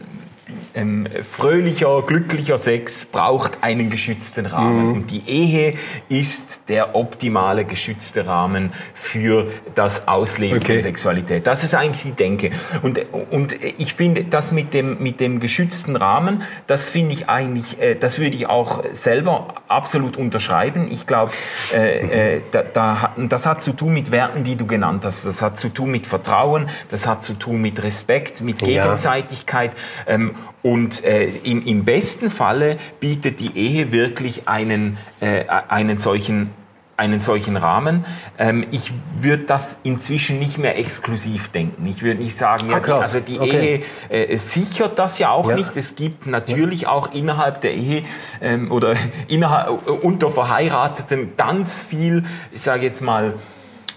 [0.75, 4.89] ähm, fröhlicher, glücklicher Sex braucht einen geschützten Rahmen.
[4.89, 4.93] Mhm.
[4.93, 5.75] Und die Ehe
[6.09, 10.73] ist der optimale geschützte Rahmen für das Ausleben okay.
[10.73, 11.47] von Sexualität.
[11.47, 12.49] Das ist eigentlich die Denke.
[12.81, 12.99] Und,
[13.31, 17.95] und ich finde, das mit dem, mit dem geschützten Rahmen, das finde ich eigentlich, äh,
[17.95, 20.87] das würde ich auch selber absolut unterschreiben.
[20.91, 21.31] Ich glaube,
[21.73, 25.25] äh, äh, da, da, das hat zu tun mit Werten, die du genannt hast.
[25.25, 29.71] Das hat zu tun mit Vertrauen, das hat zu tun mit Respekt, mit Gegenseitigkeit.
[30.05, 30.13] Ja.
[30.13, 30.35] Ähm,
[30.65, 36.49] und äh, im, im, besten Falle bietet die Ehe wirklich einen, äh, einen solchen
[36.97, 38.05] einen solchen Rahmen.
[38.39, 41.85] Ähm, ich würde das inzwischen nicht mehr exklusiv denken.
[41.85, 43.83] Ich würde nicht sagen, ja, ah, also die okay.
[44.09, 45.55] Ehe äh, sichert das ja auch ja.
[45.55, 45.77] nicht.
[45.77, 46.89] Es gibt natürlich ja.
[46.89, 48.03] auch innerhalb der Ehe
[48.41, 48.95] ähm, oder
[49.27, 53.35] innerhalb, unter Verheirateten ganz viel, ich sage jetzt mal,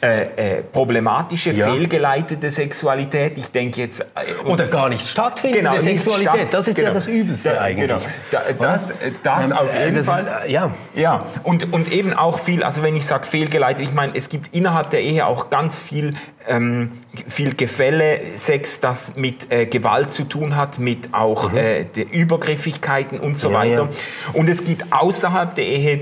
[0.00, 1.70] äh, äh, problematische, ja.
[1.70, 3.36] fehlgeleitete Sexualität.
[3.36, 4.00] Ich denke jetzt...
[4.00, 6.34] Äh, Oder gar nicht stattfindende genau, Sexualität.
[6.34, 6.88] Statt, das ist genau.
[6.88, 7.88] ja das Übelste ja, eigentlich.
[7.88, 8.00] Genau.
[8.30, 10.42] Da, das das auf jeden das Fall.
[10.44, 10.70] Ist, ja.
[10.94, 11.24] ja.
[11.42, 14.90] Und, und eben auch viel, also wenn ich sage fehlgeleitet, ich meine, es gibt innerhalb
[14.90, 16.14] der Ehe auch ganz viel,
[16.46, 16.92] ähm,
[17.26, 21.58] viel Gefälle, Sex, das mit äh, Gewalt zu tun hat, mit auch mhm.
[21.58, 23.88] äh, der Übergriffigkeiten und so weiter.
[24.32, 26.00] Und es gibt außerhalb der Ehe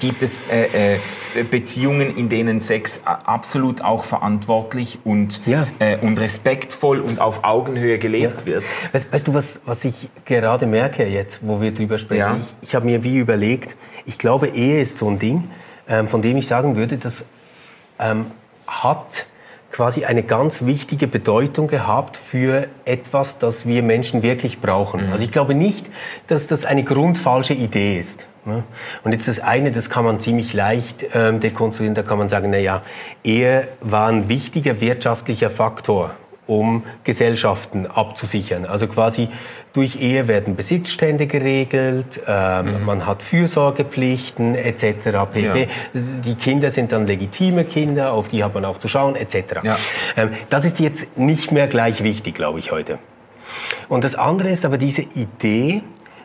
[0.00, 5.66] gibt es äh, äh, Beziehungen, in denen Sex absolut auch verantwortlich und, ja.
[5.78, 8.46] äh, und respektvoll und auf Augenhöhe gelebt ja.
[8.46, 8.64] wird.
[8.92, 12.18] Weißt, weißt, du, was, was ich gerade merke jetzt, wo wir drüber sprechen?
[12.18, 12.36] Ja.
[12.36, 15.50] Ich, ich habe mir wie überlegt, ich glaube, Ehe ist so ein Ding,
[15.88, 17.24] ähm, von dem ich sagen würde, das
[17.98, 18.26] ähm,
[18.66, 19.26] hat
[19.78, 25.06] quasi eine ganz wichtige Bedeutung gehabt für etwas, das wir Menschen wirklich brauchen.
[25.06, 25.12] Mhm.
[25.12, 25.88] Also ich glaube nicht,
[26.26, 28.26] dass das eine grundfalsche Idee ist.
[28.44, 28.64] Ne?
[29.04, 32.50] Und jetzt das eine, das kann man ziemlich leicht ähm, dekonstruieren, da kann man sagen,
[32.50, 32.82] na ja,
[33.22, 36.16] Ehe war ein wichtiger wirtschaftlicher Faktor
[36.48, 38.64] um Gesellschaften abzusichern.
[38.64, 39.28] Also quasi
[39.74, 42.84] durch Ehe werden Besitzstände geregelt, ähm, mhm.
[42.84, 44.84] man hat Fürsorgepflichten etc.
[45.32, 45.60] pp.
[45.60, 45.66] Ja.
[45.92, 49.62] Die Kinder sind dann legitime Kinder, auf die hat man auch zu schauen etc.
[49.62, 49.78] Ja.
[50.16, 52.98] Ähm, das ist jetzt nicht mehr gleich wichtig, glaube ich, heute.
[53.88, 55.82] Und das andere ist aber diese Idee,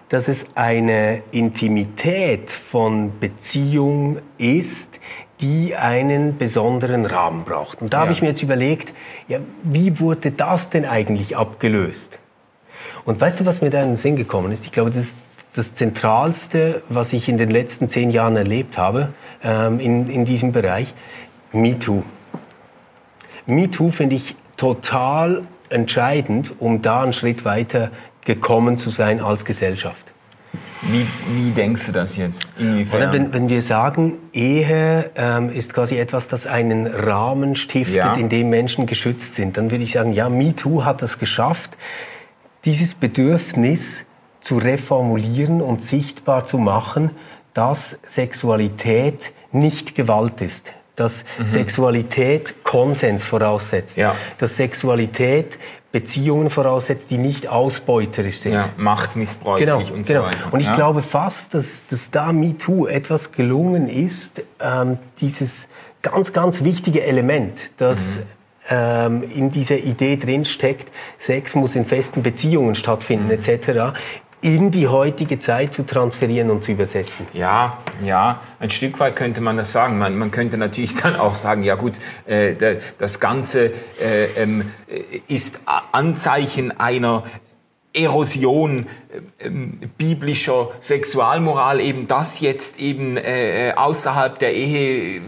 [0.09, 4.99] dass es eine Intimität von Beziehung ist,
[5.43, 7.82] die einen besonderen Rahmen braucht.
[7.82, 8.01] Und da ja.
[8.03, 8.93] habe ich mir jetzt überlegt,
[9.27, 12.17] ja, wie wurde das denn eigentlich abgelöst?
[13.03, 14.63] Und weißt du, was mir da in den Sinn gekommen ist?
[14.63, 15.17] Ich glaube, das ist
[15.53, 19.10] das Zentralste, was ich in den letzten zehn Jahren erlebt habe
[19.43, 20.93] ähm, in, in diesem Bereich,
[21.51, 22.03] MeToo.
[23.45, 27.91] MeToo finde ich total entscheidend, um da einen Schritt weiter
[28.23, 30.12] gekommen zu sein als Gesellschaft.
[30.89, 32.54] Wie, wie denkst du das jetzt?
[32.58, 33.12] Inwiefern?
[33.12, 38.13] Wenn, wenn wir sagen, Ehe ähm, ist quasi etwas, das einen Rahmen stiftet, ja.
[38.13, 41.78] in dem Menschen geschützt sind, dann würde ich sagen, ja, MeToo hat es geschafft,
[42.65, 44.06] dieses Bedürfnis
[44.41, 47.12] zu reformulieren und sichtbar zu machen,
[47.54, 51.48] dass Sexualität nicht Gewalt ist, dass mhm.
[51.48, 54.15] Sexualität Konsens voraussetzt, ja.
[54.38, 55.60] dass Sexualität
[55.93, 58.53] Beziehungen voraussetzt, die nicht ausbeuterisch sind.
[58.53, 60.25] Ja, machtmissbräuchlich genau, und so genau.
[60.25, 60.51] weiter.
[60.51, 60.73] Und ich ja.
[60.73, 65.67] glaube fast, dass, dass da MeToo etwas gelungen ist, ähm, dieses
[66.01, 68.23] ganz, ganz wichtige Element, das mhm.
[68.71, 73.32] ähm, in dieser Idee drinsteckt, Sex muss in festen Beziehungen stattfinden mhm.
[73.34, 73.95] etc.,
[74.43, 77.25] in die heutige Zeit zu transferieren und zu übersetzen.
[77.34, 79.97] Ja, ja, ein Stück weit könnte man das sagen.
[79.97, 81.93] Man, man könnte natürlich dann auch sagen, ja gut,
[82.25, 84.65] äh, das Ganze äh, ähm,
[85.27, 87.23] ist Anzeichen einer
[87.93, 88.88] Erosion
[89.39, 89.49] äh,
[89.97, 95.21] biblischer Sexualmoral, eben das jetzt eben äh, außerhalb der Ehe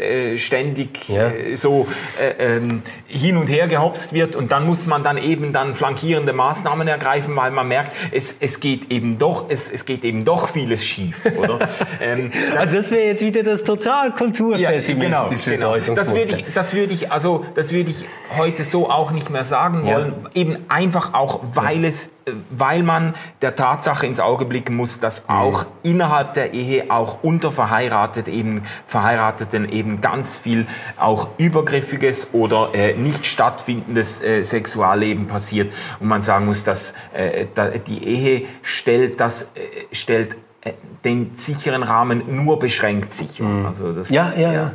[0.00, 1.28] äh, ständig ja.
[1.28, 1.86] äh, so
[2.20, 6.32] äh, ähm, hin und her gehopst wird und dann muss man dann eben dann flankierende
[6.32, 10.48] Maßnahmen ergreifen, weil man merkt, es, es geht eben doch, es, es geht eben doch
[10.48, 11.58] vieles schief, oder?
[12.00, 15.94] ähm, das, also das wäre jetzt wieder das total kulturpessimistische ja, genau, genau.
[15.94, 18.04] Das würde ich, das würde ich, also das würde ich
[18.36, 20.30] heute so auch nicht mehr sagen wollen, ja.
[20.34, 22.10] eben einfach auch, weil es
[22.50, 25.34] weil man der Tatsache ins Auge blicken muss, dass mhm.
[25.34, 25.68] auch mhm.
[25.82, 30.66] innerhalb der Ehe, auch unter Verheiratet eben, Verheirateten eben ganz viel
[30.98, 37.46] auch übergriffiges oder äh, nicht stattfindendes äh, Sexualleben passiert und man sagen muss, dass äh,
[37.86, 39.46] die Ehe stellt das äh,
[39.92, 40.72] stellt äh,
[41.04, 43.44] den sicheren Rahmen nur beschränkt sicher.
[43.44, 43.66] Mhm.
[43.66, 44.52] Also das, ja, ja, ja.
[44.52, 44.72] Ja,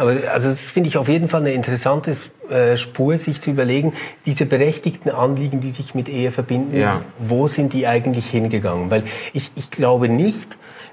[0.00, 2.16] aber also das finde ich auf jeden Fall eine interessante
[2.50, 3.92] äh, Spur, sich zu überlegen,
[4.24, 7.02] diese berechtigten Anliegen, die sich mit Ehe verbinden, ja.
[7.18, 8.90] wo sind die eigentlich hingegangen?
[8.90, 10.48] Weil ich, ich glaube nicht,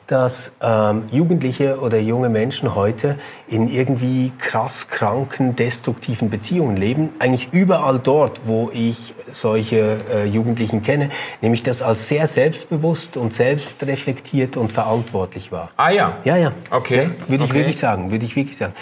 [0.07, 7.09] dass ähm, Jugendliche oder junge Menschen heute in irgendwie krass kranken, destruktiven Beziehungen leben.
[7.19, 11.09] Eigentlich überall dort, wo ich solche äh, Jugendlichen kenne,
[11.41, 15.71] nehme ich das als sehr selbstbewusst und selbstreflektiert und verantwortlich wahr.
[15.77, 16.17] Ah ja?
[16.23, 16.51] Ja, ja.
[16.69, 17.03] Okay.
[17.03, 17.59] Ja, würde ich okay.
[17.59, 18.73] wirklich sagen, würde ich wirklich sagen.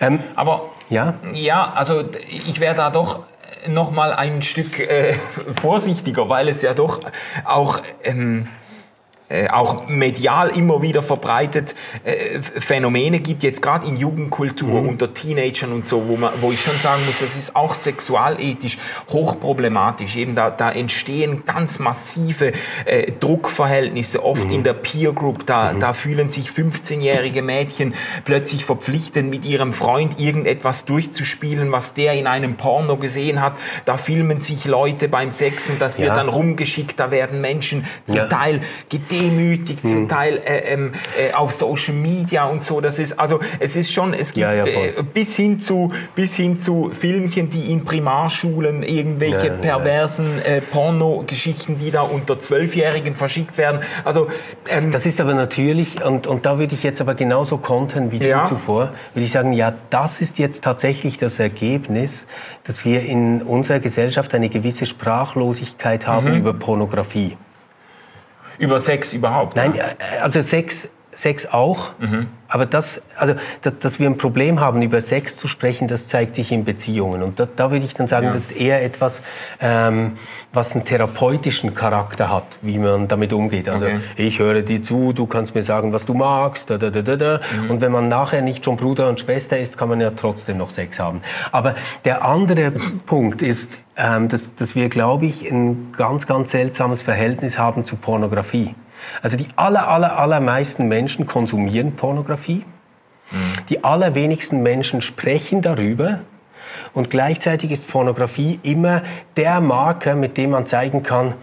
[0.00, 1.14] Ähm, Aber ja?
[1.32, 3.24] ja, also ich wäre da doch
[3.68, 5.14] noch mal ein Stück äh,
[5.60, 7.00] vorsichtiger, weil es ja doch
[7.44, 8.48] auch ähm,
[9.30, 14.88] äh, auch medial immer wieder verbreitet äh, Phänomene gibt, jetzt gerade in Jugendkultur mhm.
[14.88, 18.76] unter Teenagern und so, wo, man, wo ich schon sagen muss, das ist auch sexualethisch
[19.08, 20.16] hochproblematisch.
[20.16, 22.54] Eben da, da entstehen ganz massive
[22.86, 24.54] äh, Druckverhältnisse, oft mhm.
[24.54, 25.46] in der Peer Group.
[25.46, 25.78] Da, mhm.
[25.78, 32.26] da fühlen sich 15-jährige Mädchen plötzlich verpflichtet, mit ihrem Freund irgendetwas durchzuspielen, was der in
[32.26, 33.52] einem Porno gesehen hat.
[33.84, 36.06] Da filmen sich Leute beim Sex und das ja.
[36.06, 36.98] wird dann rumgeschickt.
[36.98, 38.26] Da werden Menschen zum ja.
[38.26, 39.90] Teil gedehnt demütigt, hm.
[39.90, 42.80] zum Teil äh, ähm, äh, auf Social Media und so.
[42.80, 46.34] Das ist also es ist schon es gibt ja, ja, äh, bis hin zu bis
[46.36, 53.14] hin zu Filmchen, die in Primarschulen irgendwelche ja, perversen äh, Pornogeschichten, die da unter Zwölfjährigen
[53.14, 53.80] verschickt werden.
[54.04, 54.28] Also
[54.68, 58.18] ähm, das ist aber natürlich und und da würde ich jetzt aber genauso kontern wie
[58.18, 62.26] du zuvor, würde ich sagen, ja, das ist jetzt tatsächlich das Ergebnis,
[62.64, 66.38] dass wir in unserer Gesellschaft eine gewisse Sprachlosigkeit haben mhm.
[66.38, 67.36] über Pornografie
[68.60, 69.56] über Sex überhaupt?
[69.56, 69.86] Nein, ja?
[70.22, 70.88] also Sex
[71.20, 71.90] Sex auch,
[72.48, 76.34] aber das, also, dass, dass wir ein Problem haben, über Sex zu sprechen, das zeigt
[76.34, 77.22] sich in Beziehungen.
[77.22, 78.32] Und da, da würde ich dann sagen, Ja.
[78.32, 79.22] das ist eher etwas,
[79.60, 80.12] ähm,
[80.52, 83.68] was einen therapeutischen Charakter hat, wie man damit umgeht.
[83.68, 84.00] Also Okay.
[84.16, 87.16] ich höre dir zu, du kannst mir sagen, was du magst, da, da, da, da,
[87.16, 87.40] da.
[87.68, 90.70] Und wenn man nachher nicht schon Bruder und Schwester ist, kann man ja trotzdem noch
[90.70, 91.20] Sex haben.
[91.52, 92.72] Aber der andere
[93.06, 97.96] Punkt ist, ähm, dass, dass wir, glaube ich, ein ganz, ganz seltsames Verhältnis haben zu
[97.96, 98.74] Pornografie.
[99.22, 102.64] Also die aller, aller, allermeisten Menschen konsumieren Pornografie.
[103.68, 106.20] Die allerwenigsten Menschen sprechen darüber.
[106.92, 109.02] Und gleichzeitig ist Pornografie immer
[109.36, 111.34] der Marker, mit dem man zeigen kann,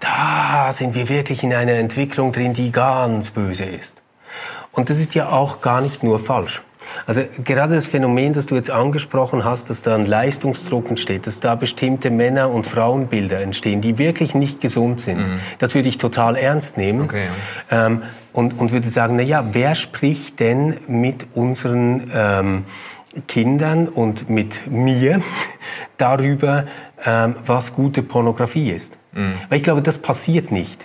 [0.00, 3.96] da sind wir wirklich in einer Entwicklung drin, die ganz böse ist.
[4.72, 6.62] Und das ist ja auch gar nicht nur falsch.
[7.06, 11.40] Also gerade das Phänomen, das du jetzt angesprochen hast, dass da ein Leistungsdruck entsteht, dass
[11.40, 15.20] da bestimmte Männer- und Frauenbilder entstehen, die wirklich nicht gesund sind,
[15.58, 17.02] das würde ich total ernst nehmen.
[17.02, 17.28] Okay,
[17.70, 22.64] ähm, und, und würde sagen, na ja, wer spricht denn mit unseren ähm,
[23.26, 25.20] Kindern und mit mir
[25.96, 26.64] darüber,
[27.04, 28.92] ähm, was gute Pornografie ist?
[29.48, 30.84] Weil ich glaube, das passiert nicht.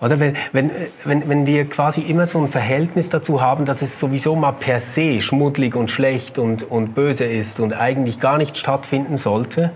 [0.00, 0.70] Oder wenn, wenn,
[1.04, 4.80] wenn, wenn wir quasi immer so ein Verhältnis dazu haben, dass es sowieso mal per
[4.80, 9.70] se schmuddelig und schlecht und, und böse ist und eigentlich gar nicht stattfinden sollte,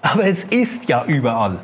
[0.00, 1.58] aber es ist ja überall.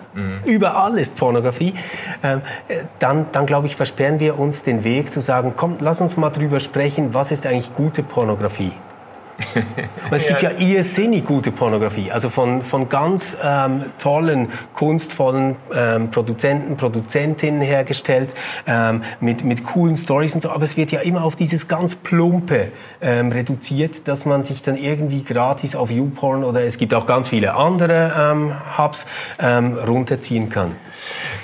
[0.45, 1.75] Überall ist Pornografie.
[2.23, 6.01] Ähm, äh, dann, dann glaube ich, versperren wir uns den Weg zu sagen, komm, lass
[6.01, 8.73] uns mal drüber sprechen, was ist eigentlich gute Pornografie?
[10.11, 10.51] Und es gibt ja.
[10.59, 18.35] irrsinnig gute Pornografie, also von, von ganz ähm, tollen, kunstvollen ähm, Produzenten, Produzentinnen hergestellt,
[18.67, 21.95] ähm, mit, mit coolen Stories und so, aber es wird ja immer auf dieses ganz
[21.95, 27.07] Plumpe ähm, reduziert, dass man sich dann irgendwie gratis auf YouPorn oder es gibt auch
[27.07, 29.07] ganz viele andere ähm, Hubs
[29.41, 30.73] ähm, runterziehen kann.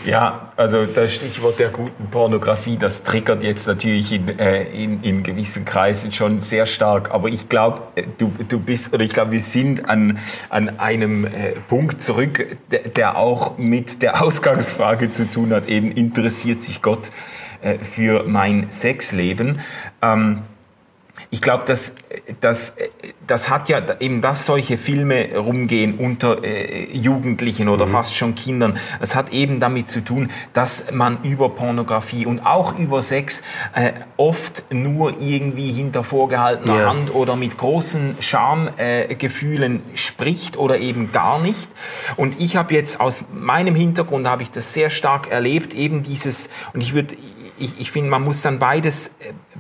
[0.05, 5.23] Ja, also das Stichwort der guten Pornografie, das triggert jetzt natürlich in, äh, in, in
[5.23, 7.13] gewissen Kreisen schon sehr stark.
[7.13, 7.81] Aber ich glaube,
[8.19, 10.19] du, du bist, oder ich glaube, wir sind an,
[10.51, 12.59] an einem äh, Punkt zurück,
[12.95, 15.67] der, auch mit der Ausgangsfrage zu tun hat.
[15.67, 17.11] Eben interessiert sich Gott
[17.63, 19.61] äh, für mein Sexleben.
[20.03, 20.43] Ähm,
[21.31, 21.95] ich glaube, das,
[22.41, 22.73] das,
[23.27, 28.79] das hat ja eben, dass solche Filme rumgehen unter äh, Jugendlichen oder fast schon Kindern.
[29.01, 33.43] Es hat eben damit zu tun, dass man über Pornografie und auch über Sex
[33.75, 36.91] äh, oft nur irgendwie hinter vorgehaltener Ja.
[36.91, 41.69] Hand oder mit großen Schamgefühlen äh, spricht oder eben gar nicht.
[42.17, 46.51] Und ich habe jetzt aus meinem Hintergrund habe ich das sehr stark erlebt, eben dieses,
[46.73, 47.17] und ich würde
[47.61, 49.11] ich, ich finde, man muss dann beides,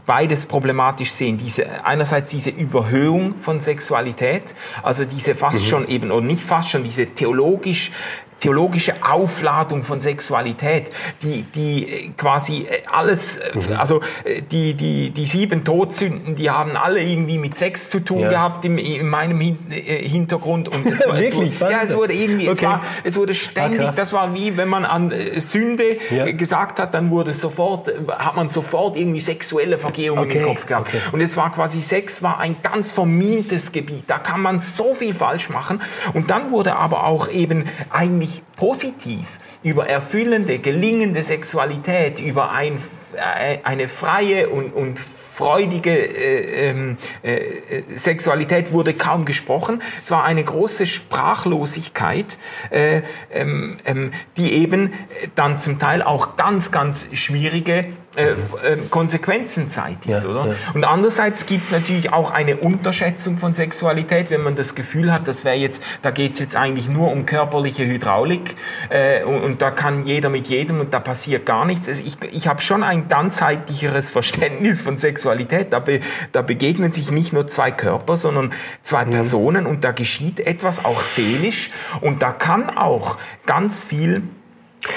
[0.06, 1.38] beides problematisch sehen.
[1.38, 6.82] Diese, einerseits diese Überhöhung von Sexualität, also diese fast schon eben, oder nicht fast schon,
[6.82, 7.92] diese theologisch
[8.40, 10.90] theologische Aufladung von Sexualität,
[11.22, 16.50] die, die äh, quasi äh, alles, äh, also äh, die, die, die sieben Todsünden, die
[16.50, 18.28] haben alle irgendwie mit Sex zu tun Ja.
[18.30, 20.68] gehabt in, in meinem Hin Hintergrund.
[20.68, 21.60] Und es, war- es, Wirklich?
[21.60, 22.66] wurde, ja, es wurde irgendwie, es, Okay.
[22.66, 23.96] war, es wurde ständig, krass.
[23.96, 26.30] das war wie wenn man an Sünde Ja.
[26.32, 30.88] gesagt hat, dann wurde sofort, hat man sofort irgendwie sexuelle Vergehungen Okay, im Kopf gehabt.
[30.88, 31.00] okay.
[31.12, 34.04] Und es war quasi, Sex war ein ganz vermintes Gebiet.
[34.06, 35.80] Da kann man so viel falsch machen.
[36.14, 42.78] Und dann wurde aber auch eben eigentlich positiv über erfüllende, gelingende Sexualität, über ein,
[43.14, 45.00] äh, eine freie und, und
[45.40, 49.80] freudige äh, ähm, äh, äh, Sexualität wurde kaum gesprochen.
[50.02, 52.38] Es war eine große Sprachlosigkeit,
[52.68, 53.00] äh,
[53.32, 54.92] ähm, ähm, die eben
[55.36, 57.86] dann zum Teil auch ganz, ganz schwierige
[58.16, 60.24] äh, ähm, Konsequenzen zeitigt.
[60.24, 60.46] Ja, oder?
[60.48, 60.54] ja.
[60.74, 65.28] Und andererseits gibt es natürlich auch eine Unterschätzung von Sexualität, wenn man das Gefühl hat,
[65.28, 68.56] das wäre jetzt, da geht es jetzt eigentlich nur um körperliche Hydraulik
[68.88, 71.88] äh, und, und da kann jeder mit jedem und da passiert gar nichts.
[71.88, 75.72] Also ich ich habe schon ein ganzheitlicheres Verständnis von Sexualität.
[75.72, 76.00] Da, be,
[76.32, 81.02] da begegnen sich nicht nur zwei Körper, sondern zwei Personen und da geschieht etwas auch
[81.02, 81.70] seelisch
[82.00, 84.24] und da kann auch ganz viel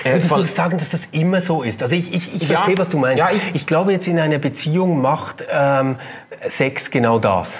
[0.03, 1.81] äh, Würdest du sagen, dass das immer so ist?
[1.81, 2.55] Also ich, ich, ich Ja.
[2.57, 3.19] verstehe, was du meinst.
[3.19, 5.95] Ja, ich, ich- glaube jetzt in einer Beziehung macht ähm,
[6.47, 7.51] Sex genau das.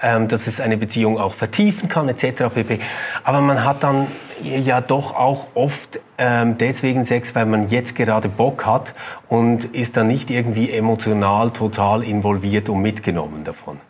[0.00, 2.44] Ähm, dass es eine Beziehung auch vertiefen kann, etc.
[2.54, 2.78] pp.
[3.24, 4.06] Aber man hat dann
[4.44, 8.94] ja doch auch oft ähm, deswegen Sex, weil man jetzt gerade Bock hat
[9.28, 13.80] und ist dann nicht irgendwie emotional total involviert und mitgenommen davon.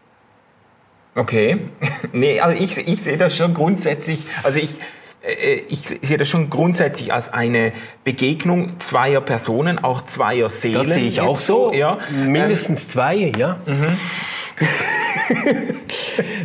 [1.15, 1.59] Okay.
[2.13, 4.75] nee, also ich, ich sehe das schon grundsätzlich, also ich,
[5.69, 7.73] ich sehe das schon grundsätzlich als eine
[8.05, 10.75] Begegnung zweier Personen, auch zweier Seelen.
[10.75, 11.73] Das sehe ich auch so.
[11.73, 11.99] Ja.
[12.25, 13.59] Mindestens zwei, ja.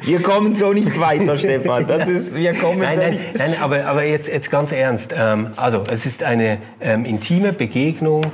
[0.03, 1.87] Wir kommen so nicht weiter, Stefan.
[1.87, 3.37] Das ist, wir kommen Nein, so nein, nicht.
[3.37, 5.13] nein aber, aber jetzt, jetzt ganz ernst.
[5.17, 8.25] Ähm, also, es ist eine ähm, intime Begegnung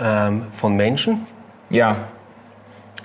[0.00, 1.26] ähm, von Menschen
[1.70, 2.08] Ja.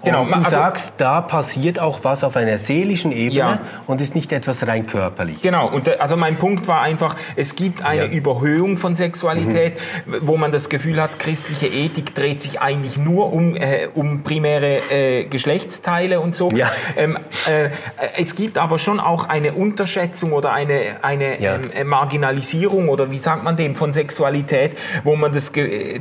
[0.03, 3.59] Genau, und du also, sagst, da passiert auch was auf einer seelischen Ebene ja.
[3.87, 5.41] und ist nicht etwas rein körperlich.
[5.41, 8.11] Genau, und äh, also mein Punkt war einfach, es gibt eine ja.
[8.11, 10.19] Überhöhung von Sexualität, mhm.
[10.21, 14.81] wo man das Gefühl hat, christliche Ethik dreht sich eigentlich nur um, äh, um primäre
[14.89, 16.49] äh, Geschlechtsteile und so.
[16.49, 16.71] Ja.
[16.97, 17.69] Ähm, äh,
[18.17, 23.17] es gibt aber schon auch eine Unterschätzung oder eine, eine ähm, äh, Marginalisierung oder wie
[23.17, 25.51] sagt man dem, von Sexualität, wo man das,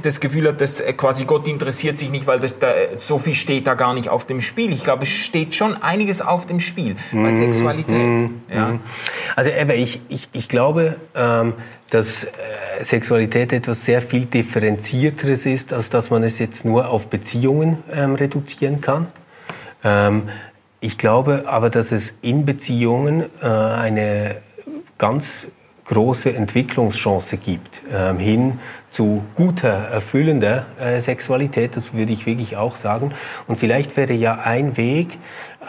[0.02, 3.34] das Gefühl hat, dass äh, quasi Gott interessiert sich nicht, weil das, da, so viel
[3.34, 4.72] steht da gar gar nicht auf dem Spiel.
[4.72, 7.33] Ich glaube, es steht schon einiges auf dem Spiel bei mhm.
[7.33, 8.07] Sexualität.
[8.07, 8.79] Mm, ja.
[9.35, 11.55] Also Ebbe, ich, ich, ich glaube, ähm,
[11.90, 12.29] dass äh,
[12.83, 18.14] Sexualität etwas sehr viel differenzierteres ist, als dass man es jetzt nur auf Beziehungen ähm,
[18.14, 19.09] reduzieren kann.
[19.83, 20.29] Ähm,
[20.79, 24.37] ich glaube aber, dass es in Beziehungen äh, eine
[24.98, 25.48] ganz
[25.87, 32.76] große Entwicklungschance gibt, ähm, hin zu guter, erfüllender äh, Sexualität, das würde ich wirklich auch
[32.76, 33.12] sagen.
[33.47, 35.18] Und vielleicht wäre ja ein Weg,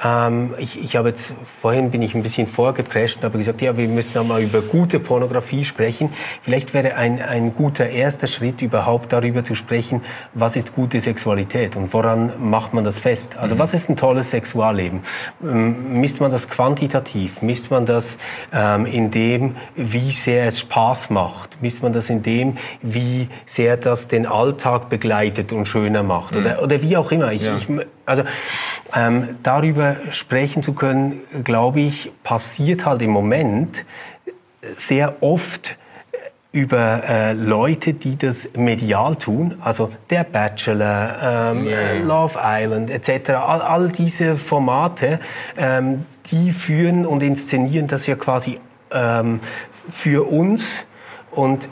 [0.03, 3.75] ähm, ich, ich habe jetzt, vorhin bin ich ein bisschen vorgeprescht und habe gesagt, ja,
[3.75, 6.11] wir müssen einmal über gute Pornografie sprechen.
[6.41, 10.01] Vielleicht wäre ein, ein guter erster Schritt überhaupt darüber zu sprechen,
[10.33, 13.37] was ist gute Sexualität und woran macht man das fest?
[13.37, 13.59] Also mhm.
[13.59, 15.01] was ist ein tolles Sexualleben?
[15.43, 17.41] Ähm, misst man das quantitativ?
[17.41, 18.17] Misst man das
[18.53, 21.61] ähm, in dem, wie sehr es Spaß macht?
[21.61, 26.33] Misst man das in dem, wie sehr das den Alltag begleitet und schöner macht?
[26.33, 26.39] Mhm.
[26.39, 27.33] Oder, oder wie auch immer.
[27.33, 27.57] Ich, ja.
[27.57, 27.67] ich,
[28.05, 28.23] also
[28.95, 33.85] ähm, darüber sprechen zu können, glaube ich, passiert halt im Moment
[34.77, 35.77] sehr oft
[36.51, 41.93] über äh, Leute, die das medial tun, also der Bachelor, ähm, yeah.
[42.03, 45.19] Love Island etc., all, all diese Formate,
[45.57, 48.59] ähm, die führen und inszenieren das ja quasi
[48.91, 49.39] ähm,
[49.91, 50.83] für uns
[51.31, 51.69] und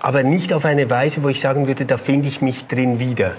[0.00, 3.32] aber nicht auf eine Weise, wo ich sagen würde, da finde ich mich drin wieder.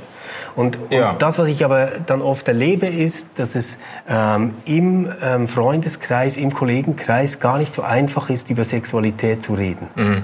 [0.55, 1.11] Und, ja.
[1.11, 3.77] und, das, was ich aber dann oft erlebe, ist, dass es
[4.07, 9.87] ähm, im ähm, Freundeskreis, im Kollegenkreis gar nicht so einfach ist, über Sexualität zu reden.
[9.95, 10.23] Mhm.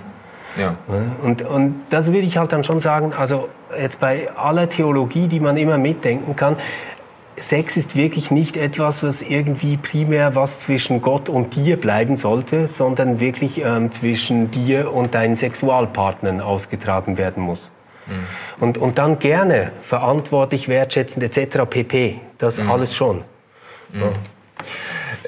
[0.57, 0.75] Ja.
[1.23, 3.49] Und, und das würde ich halt dann schon sagen, also
[3.79, 6.57] jetzt bei aller Theologie, die man immer mitdenken kann,
[7.37, 12.67] Sex ist wirklich nicht etwas, was irgendwie primär was zwischen Gott und dir bleiben sollte,
[12.67, 17.71] sondern wirklich ähm, zwischen dir und deinen Sexualpartnern ausgetragen werden muss.
[18.09, 18.63] Mhm.
[18.63, 21.65] Und, und dann gerne verantwortlich, wertschätzend etc.
[21.69, 22.19] pp.
[22.37, 22.71] Das mhm.
[22.71, 23.23] alles schon.
[23.91, 24.01] Mhm.
[24.01, 24.11] Ja.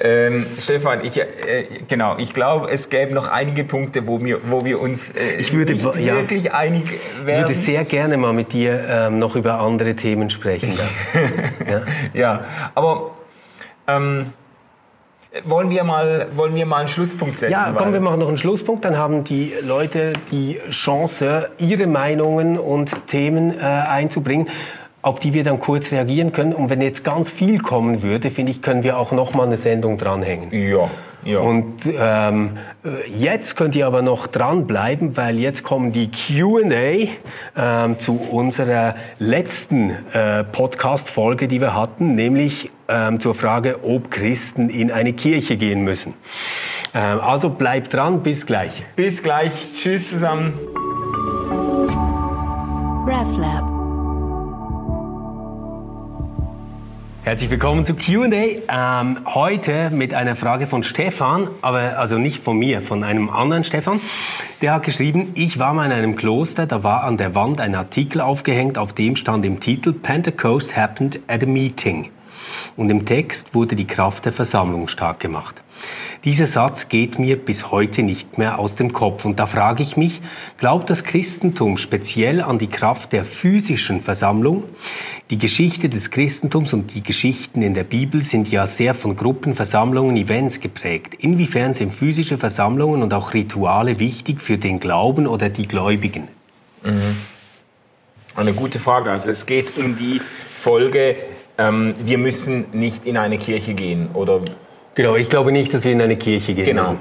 [0.04, 4.64] Ähm, Stefan, ich, äh, genau, ich glaube, es gäbe noch einige Punkte, wo wir, wo
[4.64, 6.90] wir uns äh, ich würde, nicht ja, wirklich einig
[7.24, 7.42] werden.
[7.42, 10.78] Ich würde sehr gerne mal mit dir ähm, noch über andere Themen sprechen.
[11.70, 11.82] ja.
[12.14, 13.12] ja, aber
[13.86, 14.32] ähm,
[15.44, 17.52] wollen wir, mal, wollen wir mal einen Schlusspunkt setzen?
[17.52, 18.84] Ja, komm, wir machen noch einen Schlusspunkt.
[18.84, 24.48] Dann haben die Leute die Chance, ihre Meinungen und Themen äh, einzubringen
[25.02, 26.52] auf die wir dann kurz reagieren können.
[26.52, 29.56] Und wenn jetzt ganz viel kommen würde, finde ich, können wir auch noch mal eine
[29.56, 30.48] Sendung dranhängen.
[30.52, 30.88] Ja.
[31.24, 31.38] Ja.
[31.38, 32.58] Und ähm,
[33.16, 37.08] jetzt könnt ihr aber noch dranbleiben, weil jetzt kommen die Q&A
[37.56, 44.68] ähm, zu unserer letzten äh, Podcast-Folge, die wir hatten, nämlich ähm, zur Frage, ob Christen
[44.68, 46.14] in eine Kirche gehen müssen.
[46.94, 48.84] Ähm, also bleibt dran, bis gleich.
[48.96, 50.54] Bis gleich, tschüss zusammen.
[53.06, 53.71] RefLab
[57.24, 59.00] Herzlich willkommen zu Q&A.
[59.00, 63.62] Ähm, heute mit einer Frage von Stefan, aber also nicht von mir, von einem anderen
[63.62, 64.00] Stefan.
[64.60, 67.76] Der hat geschrieben, ich war mal in einem Kloster, da war an der Wand ein
[67.76, 72.10] Artikel aufgehängt, auf dem stand im Titel Pentecost happened at a meeting.
[72.76, 75.61] Und im Text wurde die Kraft der Versammlung stark gemacht.
[76.24, 79.24] Dieser Satz geht mir bis heute nicht mehr aus dem Kopf.
[79.24, 80.20] Und da frage ich mich,
[80.58, 84.62] glaubt das Christentum speziell an die Kraft der physischen Versammlung?
[85.30, 89.54] Die Geschichte des Christentums und die Geschichten in der Bibel sind ja sehr von Gruppen,
[89.54, 91.14] Versammlungen, Events geprägt.
[91.14, 96.28] Inwiefern sind physische Versammlungen und auch Rituale wichtig für den Glauben oder die Gläubigen?
[96.84, 97.16] Mhm.
[98.36, 99.10] Eine gute Frage.
[99.10, 100.20] Also es geht um die
[100.54, 101.16] Folge,
[101.58, 104.40] ähm, wir müssen nicht in eine Kirche gehen oder
[104.94, 106.66] Genau, ich glaube nicht, dass wir in eine Kirche gehen.
[106.66, 106.96] Genau.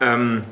[0.00, 0.44] Ähm,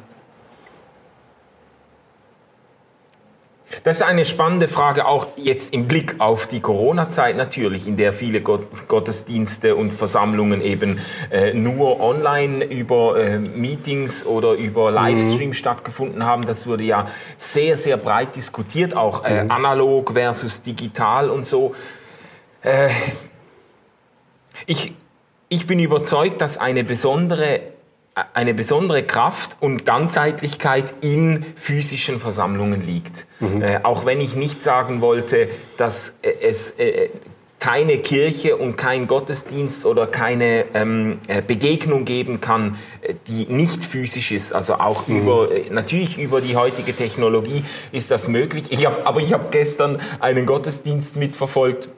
[3.85, 8.13] das ist eine spannende Frage, auch jetzt im Blick auf die Corona-Zeit natürlich, in der
[8.13, 10.99] viele Gottesdienste und Versammlungen eben
[11.31, 15.55] äh, nur online über äh, Meetings oder über Livestream mhm.
[15.55, 16.45] stattgefunden haben.
[16.45, 17.07] Das wurde ja
[17.37, 19.51] sehr, sehr breit diskutiert, auch äh, mhm.
[19.51, 21.75] analog versus digital und so.
[22.63, 22.91] Äh,
[24.67, 24.93] ich,
[25.51, 27.61] ich bin überzeugt, dass eine besondere
[28.35, 33.27] eine besondere Kraft und Ganzheitlichkeit in physischen Versammlungen liegt.
[33.39, 33.63] Mhm.
[33.63, 37.09] Äh, auch wenn ich nicht sagen wollte, dass äh, es äh,
[37.61, 43.85] keine Kirche und kein Gottesdienst oder keine ähm, äh, Begegnung geben kann, äh, die nicht
[43.85, 44.53] physisch ist.
[44.53, 45.21] Also auch mhm.
[45.21, 48.65] über, natürlich über die heutige Technologie ist das möglich.
[48.71, 51.91] Ich hab, aber ich habe gestern einen Gottesdienst mitverfolgt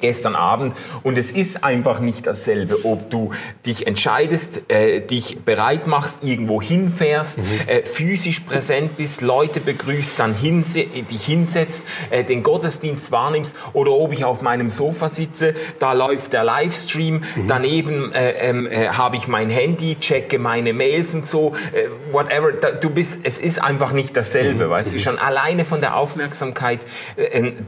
[0.00, 3.32] gestern Abend und es ist einfach nicht dasselbe, ob du
[3.66, 7.44] dich entscheidest, äh, dich bereit machst, irgendwo hinfährst, mhm.
[7.66, 13.92] äh, physisch präsent bist, Leute begrüßt, dann hinse dich hinsetzt, äh, den Gottesdienst wahrnimmst oder
[13.92, 17.46] ob ich auf meinem Sofa sitze, da läuft der Livestream, mhm.
[17.46, 22.52] daneben äh, ähm, äh, habe ich mein Handy, checke meine Mails und so, äh, whatever,
[22.52, 24.70] da, du bist, es ist einfach nicht dasselbe, mhm.
[24.70, 25.00] weißt du, mhm.
[25.00, 26.86] schon alleine von der Aufmerksamkeit,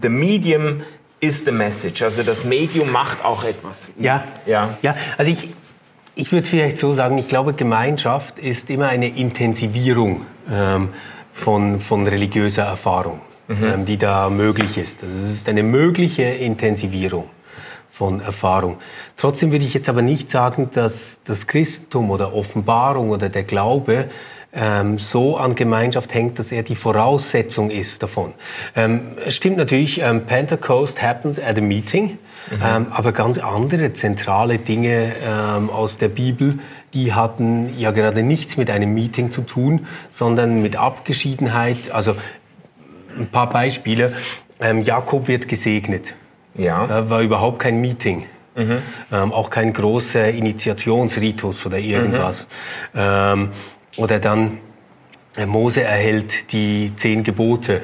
[0.03, 0.83] the medium
[1.23, 2.03] is the message.
[2.03, 3.93] Also das Medium macht auch etwas.
[3.99, 4.77] Ja, ja.
[4.83, 5.51] ja also ich,
[6.17, 10.91] ich würde es vielleicht so sagen, ich glaube, Gemeinschaft ist immer eine Intensivierung ähm,
[11.33, 13.65] von, von religiöser Erfahrung, mhm.
[13.65, 15.03] ähm, die da möglich ist.
[15.03, 17.31] Also es ist eine mögliche Intensivierung
[17.93, 18.79] von Erfahrung.
[19.17, 24.11] Trotzdem würde ich jetzt aber nicht sagen, dass das Christentum oder Offenbarung oder der Glaube
[24.55, 28.35] ähm, so an Gemeinschaft hängt, dass er die Voraussetzung ist davon.
[28.77, 32.19] Ähm, es stimmt natürlich, ähm, Pentecost happened at a meeting,
[32.51, 32.63] mhm.
[32.63, 36.59] Ähm, aber ganz andere zentrale Dinge ähm, aus der Bibel,
[36.93, 41.91] die hatten ja gerade nichts mit einem Meeting zu tun, sondern mit Abgeschiedenheit.
[41.91, 42.15] Also
[43.19, 44.13] ein paar Beispiele.
[44.61, 46.15] Ähm, Jakob wird gesegnet.
[46.55, 46.85] Ja.
[46.85, 48.27] Äh, war überhaupt kein Meeting.
[48.55, 48.83] Mhm.
[49.11, 52.47] Ähm, auch kein großer Initiationsritus oder irgendwas.
[52.93, 53.01] Mhm.
[53.01, 53.49] Ähm,
[53.97, 54.59] oder dann
[55.37, 57.83] äh, Mose erhält die zehn Gebote,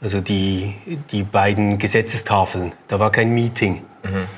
[0.00, 0.74] also die,
[1.10, 2.72] die beiden Gesetzestafeln.
[2.88, 3.82] Da war kein Meeting.
[4.02, 4.28] Mhm.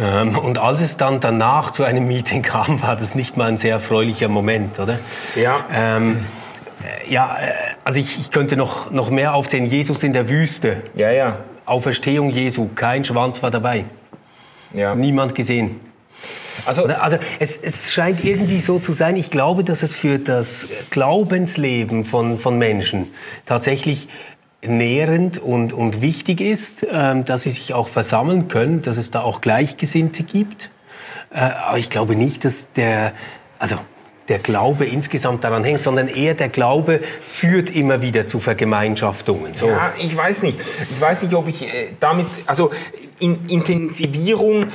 [0.00, 3.58] Ähm, und als es dann danach zu einem Meeting kam, war das nicht mal ein
[3.58, 4.98] sehr erfreulicher Moment, oder?
[5.34, 5.64] Ja.
[5.72, 6.24] Ähm,
[6.82, 7.52] äh, ja, äh,
[7.84, 9.66] also ich, ich, könnte noch, noch mehr aufzählen.
[9.66, 10.82] Jesus in der Wüste.
[10.94, 11.38] Ja, ja.
[11.66, 13.84] Auferstehung Jesu, kein Schwanz war dabei.
[14.72, 14.94] Ja.
[14.94, 15.80] Niemand gesehen.
[16.66, 20.66] Also, also es, es, scheint irgendwie so zu sein, ich glaube, dass es für das
[20.90, 23.12] Glaubensleben von, von Menschen
[23.46, 24.08] tatsächlich
[24.62, 29.22] nährend und, und wichtig ist, äh, dass sie sich auch versammeln können, dass es da
[29.22, 30.70] auch Gleichgesinnte gibt.
[31.30, 33.12] Äh, aber ich glaube nicht, dass der,
[33.58, 33.76] also
[34.28, 39.54] der Glaube insgesamt daran hängt, sondern eher der Glaube führt immer wieder zu Vergemeinschaftungen.
[39.54, 39.68] So.
[39.68, 40.60] Ja, ich weiß nicht.
[40.90, 42.70] Ich weiß nicht, ob ich äh, damit, also
[43.20, 44.66] in Intensivierung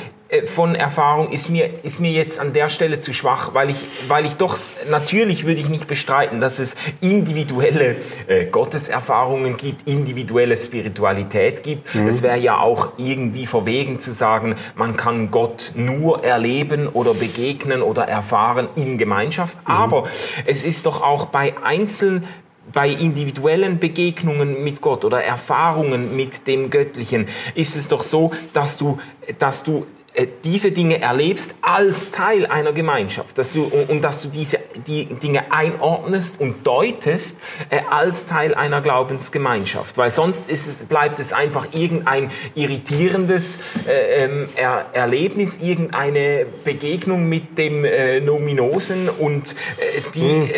[0.46, 4.26] von Erfahrung ist mir, ist mir jetzt an der Stelle zu schwach, weil ich, weil
[4.26, 4.58] ich doch,
[4.90, 7.98] natürlich würde ich nicht bestreiten, dass es individuelle
[8.28, 11.94] äh, Gotteserfahrungen gibt, individuelle Spiritualität gibt.
[11.94, 12.08] Mhm.
[12.08, 17.82] Es wäre ja auch irgendwie verwegen zu sagen, man kann Gott nur erleben oder begegnen
[17.82, 19.58] oder erfahren in Gemeinschaft.
[19.58, 19.74] Mhm.
[19.74, 20.08] Aber
[20.46, 22.26] es ist doch auch bei Einzelnen
[22.72, 28.78] bei individuellen Begegnungen mit Gott oder Erfahrungen mit dem Göttlichen ist es doch so, dass
[28.78, 29.00] du,
[29.38, 30.03] dass du äh,
[30.44, 35.52] diese Dinge erlebst als Teil einer Gemeinschaft dass du, und, dass du diese die Dinge
[35.52, 37.38] einordnest und deutest
[37.70, 39.98] äh, als Teil einer Glaubensgemeinschaft.
[39.98, 47.28] Weil sonst ist es, bleibt es einfach irgendein irritierendes äh, ähm, er Erlebnis, irgendeine Begegnung
[47.28, 50.54] mit dem äh, Nominosen und äh, die, mhm.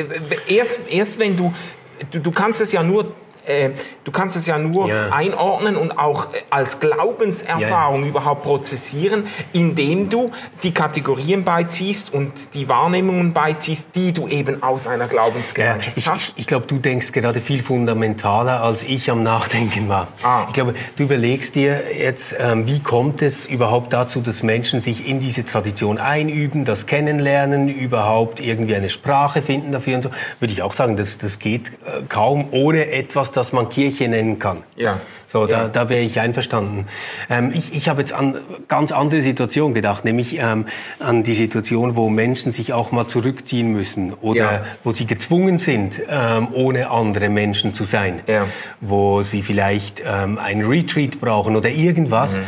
[0.48, 1.54] erst, erst wenn du,
[2.12, 3.14] du, du kannst es ja nur
[3.46, 3.72] äh,
[4.04, 5.10] du kannst es ja nur ja.
[5.10, 8.10] einordnen und auch äh, als Glaubenserfahrung ja.
[8.10, 10.32] überhaupt prozessieren, indem du
[10.64, 16.30] die Kategorien beiziehst und die Wahrnehmungen beiziehst, die du eben aus einer Glaubensgemeinschaft ja, hast.
[16.32, 20.08] Ich, ich glaube, du denkst gerade viel fundamentaler, als ich am Nachdenken war.
[20.24, 20.46] Ah.
[20.48, 25.08] Ich glaube, du überlegst dir jetzt, ähm, wie kommt es überhaupt dazu, dass Menschen sich
[25.08, 30.10] in diese Tradition einüben, das kennenlernen, überhaupt irgendwie eine Sprache finden dafür und so.
[30.40, 34.40] Würde ich auch sagen, das, das geht äh, kaum ohne etwas, das man Kirche nennen
[34.40, 34.64] kann.
[34.76, 35.00] Ja.
[35.28, 35.68] So, da, ja.
[35.68, 36.88] da wäre ich einverstanden.
[37.30, 40.66] Ähm, ich ich habe jetzt an ganz andere Situation gedacht, nämlich ähm,
[41.00, 44.66] an die Situation, wo Menschen sich auch mal zurückziehen müssen oder ja.
[44.84, 48.48] wo sie gezwungen sind, ähm, ohne andere Menschen zu sein, ja.
[48.82, 52.38] wo sie vielleicht ähm, ein Retreat brauchen oder irgendwas.
[52.38, 52.44] Mhm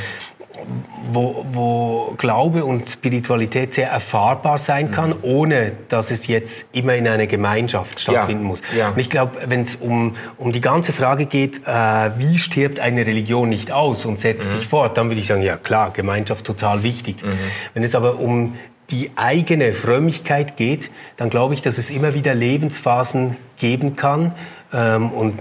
[1.12, 5.24] wo, wo Glaube und Spiritualität sehr erfahrbar sein kann, mhm.
[5.24, 8.48] ohne dass es jetzt immer in einer Gemeinschaft stattfinden ja.
[8.48, 8.62] muss.
[8.76, 8.90] Ja.
[8.90, 11.72] Und ich glaube, wenn es um, um die ganze Frage geht, äh,
[12.18, 14.58] wie stirbt eine Religion nicht aus und setzt mhm.
[14.58, 17.24] sich fort, dann würde ich sagen, ja klar, Gemeinschaft total wichtig.
[17.24, 17.38] Mhm.
[17.74, 18.56] Wenn es aber um
[18.90, 24.34] die eigene Frömmigkeit geht, dann glaube ich, dass es immer wieder Lebensphasen geben kann,
[24.74, 25.40] ähm, und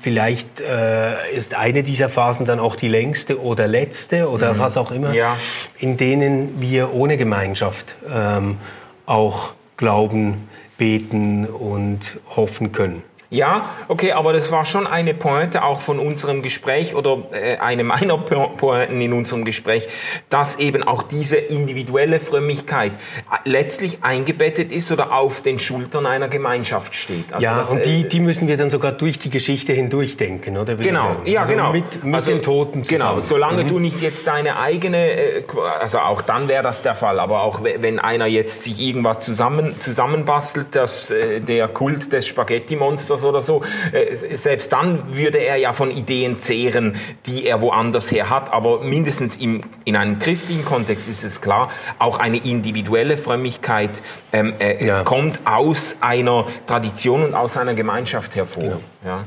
[0.00, 4.58] vielleicht äh, ist eine dieser Phasen dann auch die längste oder letzte oder mhm.
[4.58, 5.36] was auch immer, ja.
[5.78, 8.58] in denen wir ohne Gemeinschaft ähm,
[9.06, 13.02] auch glauben, beten und hoffen können.
[13.30, 17.84] Ja, okay, aber das war schon eine Pointe auch von unserem Gespräch oder äh, eine
[17.84, 18.16] meiner
[18.56, 19.86] Pointen in unserem Gespräch,
[20.30, 22.96] dass eben auch diese individuelle Frömmigkeit äh,
[23.44, 27.30] letztlich eingebettet ist oder auf den Schultern einer Gemeinschaft steht.
[27.30, 30.16] Also ja, das, und die, äh, die müssen wir dann sogar durch die Geschichte hindurch
[30.16, 30.76] denken, oder?
[30.76, 31.72] Genau, ja, also genau.
[31.72, 33.10] Mit, mit also, den Toten zusammen.
[33.10, 33.68] Genau, solange mhm.
[33.68, 35.42] du nicht jetzt deine eigene, äh,
[35.78, 39.78] also auch dann wäre das der Fall, aber auch wenn einer jetzt sich irgendwas zusammen,
[39.80, 43.62] zusammenbastelt, dass der Kult des Spaghetti-Monsters Monsters oder so,
[43.92, 46.96] äh, selbst dann würde er ja von Ideen zehren,
[47.26, 48.52] die er woanders her hat.
[48.52, 54.02] Aber mindestens im, in einem christlichen Kontext ist es klar, auch eine individuelle Frömmigkeit
[54.32, 55.02] ähm, äh, ja.
[55.04, 58.62] kommt aus einer Tradition und aus einer Gemeinschaft hervor.
[58.62, 58.80] Genau.
[59.04, 59.24] Ja.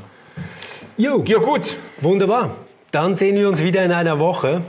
[0.98, 1.24] Jo.
[1.26, 1.78] ja, gut.
[2.02, 2.56] Wunderbar.
[2.92, 4.62] Dann sehen wir uns wieder in einer Woche.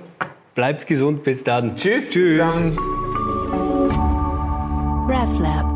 [0.55, 1.75] Bleibt gesund, bis dann.
[1.75, 2.11] Tschüss.
[2.11, 2.39] Tschüss.
[2.39, 2.79] Dann.
[5.09, 5.72] RefLab